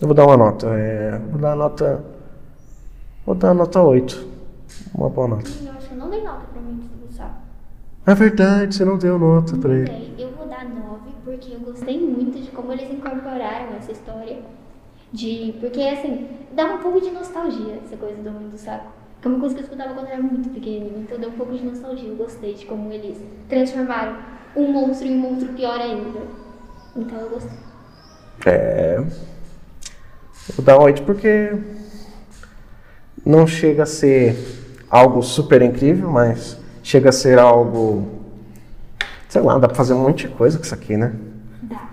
Eu 0.00 0.06
vou 0.06 0.14
dar 0.14 0.26
uma 0.26 0.36
nota. 0.36 0.66
é, 0.68 1.18
vou 1.18 1.40
dar 1.40 1.48
uma 1.48 1.56
nota. 1.56 2.04
Vou 3.24 3.34
dar 3.34 3.48
uma 3.48 3.54
nota 3.54 3.82
8. 3.82 4.28
Uma 4.94 5.08
boa 5.08 5.28
nota. 5.28 5.50
Eu 5.64 5.72
acho 5.72 5.88
que 5.88 5.94
eu 5.94 5.98
não 5.98 6.10
dei 6.10 6.22
nota 6.22 6.44
pra 6.52 6.60
mim. 6.60 6.99
É 8.06 8.14
verdade, 8.14 8.74
você 8.74 8.84
não 8.84 8.96
deu 8.96 9.18
nota 9.18 9.56
pra 9.56 9.74
ele. 9.74 9.90
Bem, 9.90 10.14
eu 10.18 10.30
vou 10.30 10.46
dar 10.46 10.64
9 10.64 11.10
porque 11.24 11.54
eu 11.54 11.60
gostei 11.60 12.00
muito 12.00 12.40
de 12.40 12.50
como 12.50 12.72
eles 12.72 12.90
incorporaram 12.90 13.76
essa 13.76 13.92
história. 13.92 14.38
De, 15.12 15.54
porque 15.60 15.82
assim, 15.82 16.28
dá 16.52 16.64
um 16.66 16.78
pouco 16.78 17.00
de 17.00 17.10
nostalgia 17.10 17.78
essa 17.84 17.96
coisa 17.96 18.22
do 18.22 18.28
Homem 18.30 18.48
do 18.48 18.56
Saco. 18.56 18.86
Que 19.20 19.28
é 19.28 19.30
uma 19.30 19.40
coisa 19.40 19.54
que 19.54 19.60
eu 19.60 19.64
escutava 19.64 19.92
quando 19.92 20.06
eu 20.06 20.12
era 20.12 20.22
muito 20.22 20.48
pequenininho, 20.48 21.02
então 21.02 21.18
deu 21.18 21.28
um 21.28 21.34
pouco 21.34 21.52
de 21.52 21.64
nostalgia. 21.64 22.08
Eu 22.08 22.16
gostei 22.16 22.54
de 22.54 22.64
como 22.64 22.90
eles 22.90 23.18
transformaram 23.48 24.16
um 24.56 24.72
monstro 24.72 25.06
em 25.06 25.16
um 25.16 25.20
monstro 25.20 25.52
pior 25.52 25.78
ainda. 25.78 26.20
Então 26.96 27.18
eu 27.18 27.28
gostei. 27.28 27.58
É. 28.46 29.04
Vou 30.56 30.64
dar 30.64 30.78
um 30.78 30.82
8 30.84 31.02
porque 31.02 31.54
não 33.24 33.46
chega 33.46 33.82
a 33.82 33.86
ser 33.86 34.36
algo 34.88 35.22
super 35.22 35.60
incrível, 35.60 36.10
mas 36.10 36.59
chega 36.82 37.08
a 37.08 37.12
ser 37.12 37.38
algo. 37.38 38.08
Sei 39.28 39.40
lá, 39.40 39.58
dá 39.58 39.68
pra 39.68 39.76
fazer 39.76 39.94
um 39.94 40.02
monte 40.02 40.26
de 40.26 40.34
coisa 40.34 40.58
com 40.58 40.64
isso 40.64 40.74
aqui, 40.74 40.96
né? 40.96 41.14
Dá. 41.62 41.90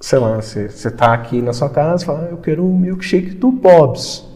Sei 0.00 0.18
lá, 0.18 0.36
você, 0.36 0.90
tá 0.90 1.12
aqui 1.14 1.40
na 1.40 1.52
sua 1.52 1.70
casa 1.70 2.02
e 2.02 2.06
fala, 2.06 2.26
"Ah, 2.26 2.30
eu 2.30 2.36
quero 2.38 2.64
um 2.64 2.78
milkshake 2.78 3.30
do 3.30 3.50
Bob's. 3.50 4.26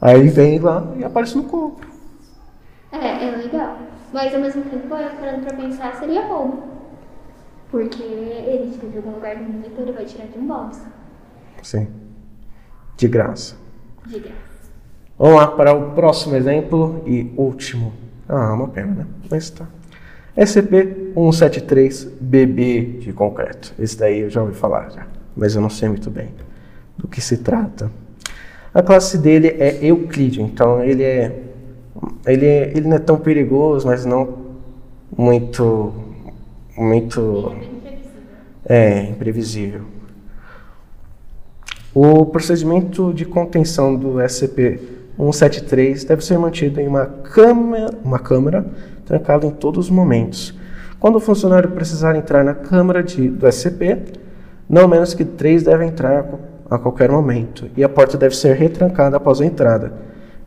Aí 0.00 0.28
vem 0.28 0.58
lá 0.58 0.84
e 0.98 1.04
aparece 1.04 1.36
no 1.36 1.44
copo. 1.44 1.86
É, 2.90 3.28
é 3.28 3.36
legal. 3.36 3.78
Mas 4.12 4.34
ao 4.34 4.40
mesmo 4.40 4.62
tempo, 4.64 4.88
parando 4.88 5.46
pra 5.46 5.56
pensar, 5.56 5.94
seria 5.94 6.26
roubo. 6.26 6.62
Porque 7.70 8.02
ele 8.02 8.70
tira 8.72 8.88
de 8.90 8.96
algum 8.98 9.12
lugar 9.12 9.36
do 9.36 9.44
mundo, 9.44 9.66
então 9.66 9.82
ele 9.82 9.92
vai 9.92 10.04
tirar 10.04 10.26
de 10.26 10.38
um 10.38 10.46
box. 10.46 10.82
Sim. 11.62 11.88
De 12.96 13.08
graça. 13.08 13.56
De 14.06 14.18
graça. 14.18 14.36
Vamos 15.18 15.36
lá 15.36 15.46
para 15.46 15.72
o 15.72 15.92
próximo 15.92 16.36
exemplo 16.36 17.02
e 17.06 17.32
último. 17.36 17.92
Ah, 18.34 18.54
uma 18.54 18.68
pena, 18.68 18.94
né? 18.94 19.06
Mas 19.30 19.50
tá. 19.50 19.68
SCP-173-BB 20.38 23.00
de 23.00 23.12
concreto. 23.12 23.74
Esse 23.78 23.98
daí 23.98 24.20
eu 24.20 24.30
já 24.30 24.40
ouvi 24.40 24.54
falar 24.54 24.88
já, 24.88 25.06
mas 25.36 25.54
eu 25.54 25.60
não 25.60 25.68
sei 25.68 25.90
muito 25.90 26.10
bem 26.10 26.30
do 26.96 27.06
que 27.06 27.20
se 27.20 27.36
trata. 27.36 27.92
A 28.72 28.82
classe 28.82 29.18
dele 29.18 29.48
é 29.48 29.84
Euclídeo, 29.84 30.42
então 30.42 30.82
ele 30.82 31.02
é 31.02 31.42
ele, 32.26 32.46
é, 32.46 32.72
ele 32.74 32.88
não 32.88 32.96
é 32.96 33.00
tão 33.00 33.18
perigoso, 33.18 33.86
mas 33.86 34.06
não 34.06 34.38
muito 35.14 35.92
muito 36.74 37.54
é 38.64 39.10
imprevisível. 39.10 39.82
O 41.94 42.24
procedimento 42.24 43.12
de 43.12 43.26
contenção 43.26 43.94
do 43.94 44.18
SCP-173 45.18 46.06
deve 46.06 46.24
ser 46.24 46.38
mantido 46.38 46.80
em 46.80 46.88
uma 46.88 47.06
câmera, 47.06 47.90
uma 48.02 48.18
câmera 48.18 48.64
trancada 49.04 49.46
em 49.46 49.50
todos 49.50 49.86
os 49.86 49.90
momentos. 49.90 50.54
Quando 50.98 51.16
o 51.16 51.20
funcionário 51.20 51.70
precisar 51.70 52.16
entrar 52.16 52.44
na 52.44 52.54
câmara 52.54 53.02
de, 53.02 53.28
do 53.28 53.46
SCP, 53.50 53.98
não 54.68 54.86
menos 54.88 55.14
que 55.14 55.24
três 55.24 55.62
devem 55.62 55.88
entrar 55.88 56.24
a 56.70 56.78
qualquer 56.78 57.10
momento, 57.10 57.68
e 57.76 57.84
a 57.84 57.88
porta 57.88 58.16
deve 58.16 58.34
ser 58.34 58.56
retrancada 58.56 59.16
após 59.16 59.40
a 59.40 59.44
entrada. 59.44 59.92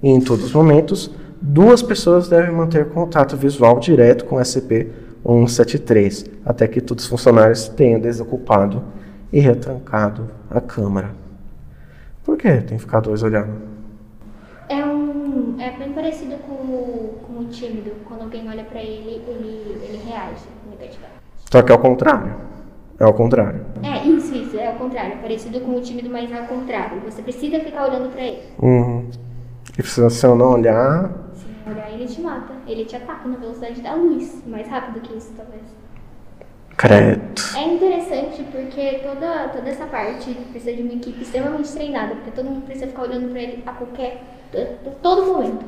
E 0.02 0.10
em 0.10 0.20
todos 0.20 0.46
os 0.46 0.54
momentos, 0.54 1.12
duas 1.40 1.82
pessoas 1.82 2.28
devem 2.28 2.52
manter 2.52 2.86
contato 2.86 3.38
visual 3.38 3.80
direto 3.80 4.26
com 4.26 4.38
o 4.38 4.40
SCP-173, 4.40 6.28
até 6.44 6.68
que 6.68 6.82
todos 6.82 7.04
os 7.04 7.10
funcionários 7.10 7.68
tenham 7.68 8.00
desocupado 8.00 8.82
e 9.32 9.40
retrancado 9.40 10.30
a 10.50 10.60
câmara. 10.60 11.12
Por 12.24 12.38
que 12.38 12.50
tem 12.50 12.78
que 12.78 12.80
ficar 12.80 13.02
dois 13.02 13.22
olhando? 13.22 13.75
É 14.70 14.84
um. 14.86 15.56
É 15.60 15.72
bem 15.72 15.94
parecido 15.94 16.38
com 16.40 16.54
o, 16.54 17.20
com 17.26 17.40
o 17.40 17.46
tímido. 17.46 17.92
Quando 18.06 18.24
alguém 18.24 18.50
olha 18.50 18.64
pra 18.64 18.82
ele, 18.82 19.22
ele, 19.28 19.80
ele 19.84 20.02
reage 20.06 20.46
negativamente. 20.70 21.16
Só 21.52 21.62
que 21.62 21.72
é 21.72 21.76
o 21.76 21.80
contrário. 21.80 22.36
É 23.00 23.04
ao 23.04 23.14
contrário. 23.14 23.66
É, 23.84 24.08
isso, 24.08 24.34
isso, 24.34 24.58
é 24.58 24.68
ao 24.68 24.76
contrário. 24.76 25.14
É 25.14 25.18
parecido 25.18 25.60
com 25.60 25.76
o 25.76 25.82
tímido, 25.82 26.10
mas 26.10 26.32
é 26.32 26.40
ao 26.40 26.48
contrário. 26.48 27.02
Você 27.02 27.22
precisa 27.22 27.60
ficar 27.60 27.88
olhando 27.88 28.12
pra 28.12 28.22
ele. 28.22 28.42
Uhum. 28.62 29.10
E 29.78 29.84
se 29.84 30.02
você 30.02 30.28
não 30.28 30.54
olhar. 30.54 31.12
Se 31.34 31.46
não 31.66 31.74
olhar, 31.74 31.92
ele 31.92 32.08
te 32.08 32.22
mata. 32.22 32.54
Ele 32.66 32.86
te 32.86 32.96
ataca 32.96 33.28
na 33.28 33.38
velocidade 33.38 33.82
da 33.82 33.94
luz. 33.94 34.42
Mais 34.48 34.68
rápido 34.68 35.02
que 35.02 35.16
isso, 35.16 35.34
talvez. 35.36 35.62
Credo. 36.78 37.42
É 37.56 37.74
interessante 37.74 38.44
porque 38.52 39.00
toda, 39.02 39.50
toda 39.50 39.70
essa 39.70 39.86
parte 39.86 40.34
precisa 40.52 40.74
de 40.74 40.82
uma 40.82 40.94
equipe 40.94 41.22
extremamente 41.22 41.72
treinada, 41.72 42.16
porque 42.16 42.32
todo 42.32 42.50
mundo 42.50 42.66
precisa 42.66 42.88
ficar 42.88 43.04
olhando 43.04 43.30
pra 43.30 43.42
ele 43.42 43.64
a 43.66 43.72
qualquer. 43.72 44.22
a 44.54 44.90
todo 45.02 45.26
momento. 45.26 45.66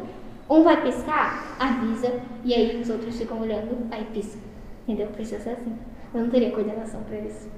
Um 0.50 0.64
vai 0.64 0.82
piscar, 0.82 1.58
avisa, 1.60 2.12
e 2.44 2.54
aí 2.54 2.82
os 2.82 2.90
outros 2.90 3.18
ficam 3.18 3.42
olhando, 3.42 3.78
aí 3.92 4.06
pisca. 4.14 4.40
Entendeu? 4.88 5.08
Precisa 5.08 5.42
ser 5.42 5.50
assim. 5.52 5.74
Eu 6.14 6.22
não 6.22 6.30
teria 6.30 6.52
coordenação 6.52 7.02
pra 7.02 7.20
isso. 7.20 7.50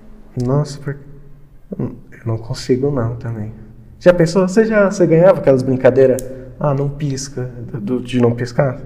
Nossa, 0.43 0.79
por... 0.79 0.97
eu 1.77 1.95
não 2.25 2.37
consigo 2.37 2.89
não 2.89 3.15
também. 3.15 3.53
Já 3.99 4.13
pensou? 4.13 4.47
Você 4.47 4.65
já 4.65 4.89
você 4.89 5.05
ganhava 5.05 5.39
aquelas 5.39 5.61
brincadeiras? 5.61 6.21
Ah, 6.59 6.73
não 6.73 6.89
pisca, 6.89 7.43
do, 7.43 8.01
de 8.01 8.19
não 8.19 8.33
piscar? 8.33 8.81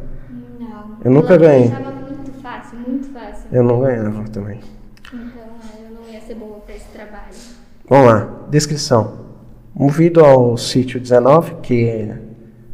Não. 0.59 0.97
Eu 1.03 1.11
nunca 1.11 1.37
ganhei. 1.37 1.67
achava 1.67 1.91
muito 1.91 2.31
fácil, 2.41 2.79
muito 2.79 3.13
fácil. 3.13 3.42
Eu 3.53 3.61
não 3.61 3.81
ganhava 3.81 4.27
também. 4.29 4.59
Então 5.05 5.19
é, 5.19 5.85
eu 5.85 5.93
não 5.93 6.11
ia 6.11 6.19
ser 6.19 6.33
boa 6.33 6.59
pra 6.61 6.73
esse 6.75 6.87
trabalho. 6.87 7.35
Vamos 7.87 8.07
lá, 8.07 8.47
descrição. 8.49 9.19
Movido 9.75 10.25
ao 10.25 10.57
sítio 10.57 10.99
19, 10.99 11.57
que 11.61 12.11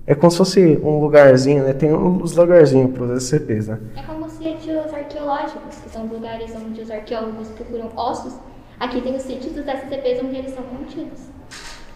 é 0.07 0.15
como 0.15 0.31
se 0.31 0.37
fosse 0.37 0.79
um 0.81 1.01
lugarzinho, 1.01 1.65
né? 1.65 1.73
Tem 1.73 1.93
os 1.93 2.33
lugarzinhos 2.33 2.93
para 2.93 3.03
os 3.03 3.23
SCPs, 3.23 3.67
né? 3.67 3.77
É 3.97 4.03
como 4.03 4.29
sítios 4.29 4.93
arqueológicos, 4.93 5.75
que 5.83 5.89
são 5.89 6.05
lugares 6.05 6.55
onde 6.55 6.79
os 6.79 6.89
arqueólogos 6.89 7.49
procuram 7.49 7.91
ossos. 7.97 8.39
Aqui 8.79 9.01
tem 9.01 9.17
os 9.17 9.23
sítios 9.23 9.51
dos 9.51 9.65
SCPs 9.65 10.23
onde 10.23 10.37
eles 10.37 10.53
são 10.53 10.63
contidos. 10.63 11.19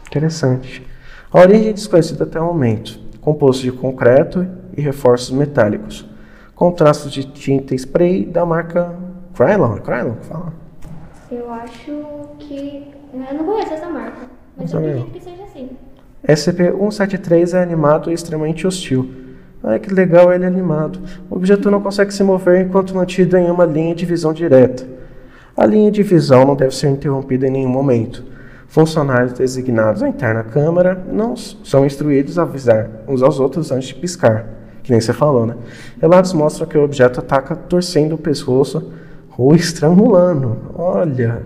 Interessante. 0.07 0.85
A 1.31 1.39
origem 1.39 1.69
é 1.69 1.73
desconhecida 1.73 2.25
até 2.25 2.37
o 2.37 2.47
momento. 2.47 2.99
Composto 3.21 3.63
de 3.63 3.71
concreto 3.71 4.45
e 4.75 4.81
reforços 4.81 5.31
metálicos. 5.31 6.05
Com 6.55 6.71
traços 6.71 7.11
de 7.11 7.23
tinta 7.23 7.73
spray 7.75 8.25
da 8.25 8.45
marca 8.45 8.95
Krylon. 9.33 9.75
É 9.75 9.79
Krylon 9.79 10.15
que 10.15 10.25
fala? 10.25 10.53
Eu 11.31 11.51
acho 11.51 11.91
que. 12.39 12.87
Eu 13.13 13.37
não 13.37 13.45
conheço 13.45 13.73
essa 13.73 13.89
marca, 13.89 14.27
mas 14.57 14.71
eu 14.71 14.79
acredito 14.79 15.11
que 15.11 15.23
seja 15.23 15.43
assim. 15.43 15.69
SCP-173 16.27 17.53
é 17.53 17.61
animado 17.61 18.09
e 18.09 18.13
extremamente 18.13 18.65
hostil. 18.65 19.09
Ai, 19.63 19.79
que 19.79 19.93
legal 19.93 20.33
ele 20.33 20.43
é 20.43 20.47
animado. 20.47 20.99
O 21.29 21.35
objeto 21.35 21.71
não 21.71 21.81
consegue 21.81 22.13
se 22.13 22.23
mover 22.23 22.65
enquanto 22.65 22.95
mantido 22.95 23.37
em 23.37 23.49
uma 23.49 23.65
linha 23.65 23.95
de 23.95 24.05
visão 24.05 24.33
direta. 24.33 24.85
A 25.55 25.65
linha 25.65 25.91
de 25.91 26.01
visão 26.01 26.45
não 26.45 26.55
deve 26.55 26.75
ser 26.75 26.89
interrompida 26.89 27.47
em 27.47 27.51
nenhum 27.51 27.69
momento. 27.69 28.23
Funcionários 28.67 29.33
designados 29.33 30.01
a 30.01 30.09
entrar 30.09 30.33
na 30.33 30.43
câmara 30.43 31.01
não 31.11 31.35
são 31.35 31.85
instruídos 31.85 32.39
a 32.39 32.41
avisar 32.41 32.89
uns 33.07 33.21
aos 33.21 33.39
outros 33.39 33.71
antes 33.71 33.89
de 33.89 33.95
piscar, 33.95 34.47
que 34.83 34.91
nem 34.91 34.99
você 34.99 35.13
falou, 35.13 35.45
né? 35.45 35.55
Relatos 35.99 36.33
mostram 36.33 36.67
que 36.67 36.77
o 36.77 36.83
objeto 36.83 37.19
ataca 37.19 37.55
torcendo 37.55 38.15
o 38.15 38.17
pescoço 38.17 38.91
ou 39.37 39.55
estrangulando. 39.55 40.57
Olha, 40.75 41.41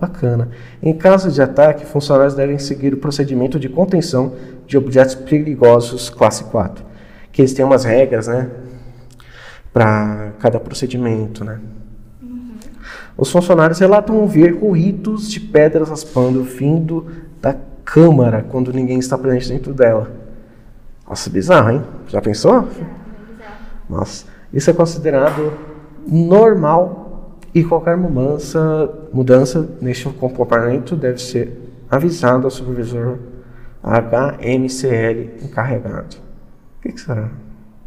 Bacana. 0.00 0.48
Em 0.82 0.94
caso 0.94 1.30
de 1.30 1.42
ataque, 1.42 1.84
funcionários 1.84 2.34
devem 2.34 2.58
seguir 2.58 2.94
o 2.94 2.96
procedimento 2.96 3.60
de 3.60 3.68
contenção 3.68 4.32
de 4.66 4.78
objetos 4.78 5.14
perigosos 5.14 6.08
classe 6.08 6.44
4. 6.44 6.82
Que 7.30 7.42
eles 7.42 7.52
têm 7.52 7.64
umas 7.64 7.84
regras, 7.84 8.26
né? 8.26 8.48
Para 9.72 10.32
cada 10.38 10.58
procedimento, 10.58 11.44
né? 11.44 11.60
Os 13.16 13.30
funcionários 13.30 13.78
relatam 13.78 14.16
ouvir 14.16 14.58
ruídos 14.58 15.30
de 15.30 15.38
pedras 15.38 15.90
raspando 15.90 16.42
vindo 16.42 17.06
da 17.40 17.54
câmara 17.84 18.46
quando 18.48 18.72
ninguém 18.72 18.98
está 18.98 19.18
presente 19.18 19.50
dentro 19.50 19.74
dela. 19.74 20.10
Nossa, 21.10 21.28
bizarro, 21.28 21.70
hein? 21.72 21.82
Já 22.06 22.22
pensou? 22.22 22.68
Nossa, 23.88 24.26
isso 24.52 24.70
é 24.70 24.72
considerado 24.72 25.52
normal 26.06 27.36
e 27.52 27.64
qualquer 27.64 27.96
mudança, 27.96 29.08
mudança 29.12 29.68
neste 29.80 30.08
comportamento 30.08 30.94
deve 30.94 31.18
ser 31.20 31.74
avisado 31.90 32.46
ao 32.46 32.50
supervisor 32.52 33.18
HMCL 33.82 35.44
encarregado. 35.44 36.16
O 36.78 36.82
que, 36.82 36.92
que 36.92 37.00
será? 37.00 37.28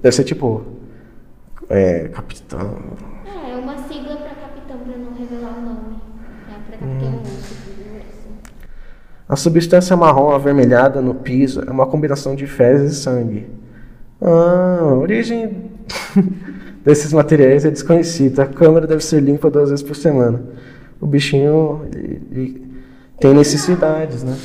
Deve 0.01 0.13
ser 0.13 0.25
tipo 0.25 0.61
é, 1.69 2.09
capitão. 2.09 2.77
É, 3.25 3.51
é 3.53 3.55
uma 3.55 3.77
sigla 3.87 4.17
pra 4.17 4.35
capitão, 4.35 4.79
pra 4.79 4.97
não 4.97 5.13
revelar 5.13 5.59
o 5.59 5.61
nome. 5.61 5.95
É, 6.49 6.59
pra 6.67 6.77
capitão 6.77 7.19
ou 7.19 7.25
superior, 7.25 8.01
assim. 8.01 8.35
A 9.27 9.35
substância 9.35 9.95
marrom 9.95 10.31
avermelhada 10.31 11.01
no 11.01 11.15
piso 11.15 11.61
é 11.65 11.71
uma 11.71 11.85
combinação 11.87 12.35
de 12.35 12.45
fezes 12.45 12.93
e 12.97 13.01
sangue. 13.01 13.47
Ah, 14.21 14.79
a 14.81 14.93
origem 14.93 15.71
desses 16.83 17.13
materiais 17.13 17.65
é 17.65 17.71
desconhecida. 17.71 18.43
A 18.43 18.47
câmara 18.47 18.85
deve 18.85 19.03
ser 19.03 19.21
limpa 19.21 19.49
duas 19.49 19.69
vezes 19.69 19.83
por 19.83 19.95
semana. 19.95 20.43
O 20.99 21.05
bichinho 21.07 21.87
ele- 21.93 22.21
ele 22.31 22.67
tem 23.19 23.33
necessidades, 23.33 24.23
né? 24.23 24.37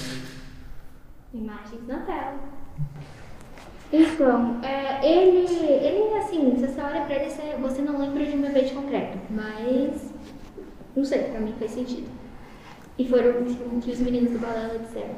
Imagens 1.35 1.87
na 1.87 1.99
tela. 1.99 2.35
Então, 3.93 4.57
é, 4.63 5.05
ele, 5.07 5.47
ele, 5.65 6.15
assim, 6.19 6.55
se 6.59 6.67
você 6.67 6.81
olha 6.81 7.01
pra 7.03 7.15
ele, 7.17 7.31
você, 7.61 7.83
não 7.83 7.99
lembra 7.99 8.25
de 8.25 8.37
um 8.37 8.43
bebê 8.43 8.63
de 8.63 8.73
concreto. 8.75 9.17
Mas, 9.31 10.13
não 10.95 11.05
sei, 11.05 11.21
pra 11.25 11.41
mim 11.41 11.55
faz 11.59 11.71
sentido. 11.73 12.07
E 12.99 13.09
foram 13.09 13.31
o 13.31 13.81
que 13.81 13.91
os 13.93 14.01
meninos 14.01 14.33
do 14.33 14.39
Balela 14.39 14.79
disseram. 14.79 15.15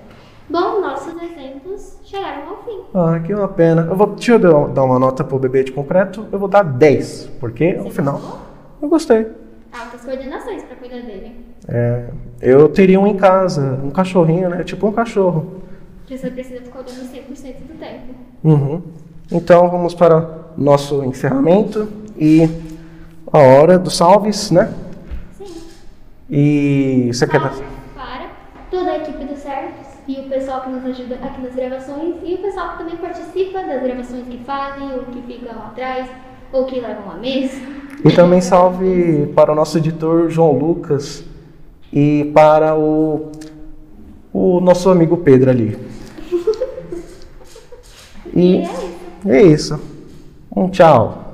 Bom, 0.49 0.81
nossos 0.81 1.15
exemplos 1.23 1.99
chegaram 2.05 2.49
ao 2.51 2.57
fim. 2.65 2.81
Ah, 2.93 3.21
que 3.21 3.33
uma 3.33 3.49
pena. 3.49 3.87
Eu 3.89 3.95
vou, 3.97 4.09
deixa 4.09 4.33
eu 4.33 4.69
dar- 4.69 4.83
uma 4.85 4.99
nota 4.99 5.23
pro 5.23 5.39
bebê 5.39 5.63
de 5.65 5.73
concreto. 5.73 6.27
Eu 6.33 6.39
vou 6.39 6.49
dar 6.49 6.63
10, 6.65 7.31
porque 7.39 7.73
no 7.75 7.85
Você 7.85 7.91
final 7.91 8.15
gostou? 8.15 8.39
eu 8.83 8.89
gostei. 8.89 9.27
Altas 9.73 10.01
coordenações 10.05 10.65
pra 10.65 10.75
cuidar 10.77 11.01
dele. 11.03 11.37
É, 11.69 12.07
eu 12.43 12.69
teria 12.69 12.99
um 12.99 13.07
em 13.07 13.17
casa, 13.17 13.79
um 13.85 13.91
cachorrinho, 13.91 14.49
né? 14.51 14.65
Tipo 14.65 14.89
um 14.89 14.93
cachorro. 14.93 15.61
Você 16.09 16.29
precisa 16.29 16.61
ficar 16.61 16.81
olhando 16.81 17.09
100% 17.09 17.55
do 17.69 17.79
tempo. 17.79 18.15
Uhum. 18.43 18.83
Então 19.31 19.71
vamos 19.71 19.95
para 19.95 20.29
nosso 20.59 21.05
encerramento 21.05 21.87
e 22.19 22.49
a 23.33 23.39
hora 23.39 23.79
dos 23.79 23.97
salves, 23.97 24.51
né? 24.51 24.75
E 26.31 27.11
você 27.13 27.27
quer 27.27 27.41
para 27.41 28.31
toda 28.71 28.91
a 28.93 28.99
equipe 28.99 29.25
do 29.25 29.37
Service 29.37 29.99
e 30.07 30.21
o 30.21 30.29
pessoal 30.29 30.61
que 30.61 30.71
nos 30.71 30.85
ajuda 30.85 31.17
aqui 31.17 31.41
nas 31.43 31.55
gravações 31.55 32.15
e 32.23 32.35
o 32.35 32.39
pessoal 32.39 32.71
que 32.71 32.79
também 32.79 32.97
participa 32.97 33.63
das 33.65 33.83
gravações 33.83 34.27
que 34.29 34.39
fazem 34.45 34.93
ou 34.93 35.03
que 35.07 35.21
ficam 35.23 35.51
atrás 35.61 36.09
ou 36.53 36.67
que 36.67 36.81
levam 36.81 37.11
a 37.11 37.17
mesa. 37.17 37.61
E 38.05 38.13
também 38.13 38.41
salve 38.41 39.27
para 39.35 39.51
o 39.51 39.55
nosso 39.57 39.79
editor 39.79 40.31
João 40.31 40.53
Lucas 40.53 41.25
e 41.93 42.31
para 42.33 42.77
o, 42.77 43.33
o 44.33 44.61
nosso 44.61 44.89
amigo 44.89 45.17
Pedro 45.19 45.51
ali. 45.51 45.77
E 48.33 48.41
E 48.43 48.57
é 48.59 48.63
isso. 48.63 48.91
é 49.27 49.43
isso. 49.43 49.81
Um 50.55 50.69
tchau. 50.69 51.30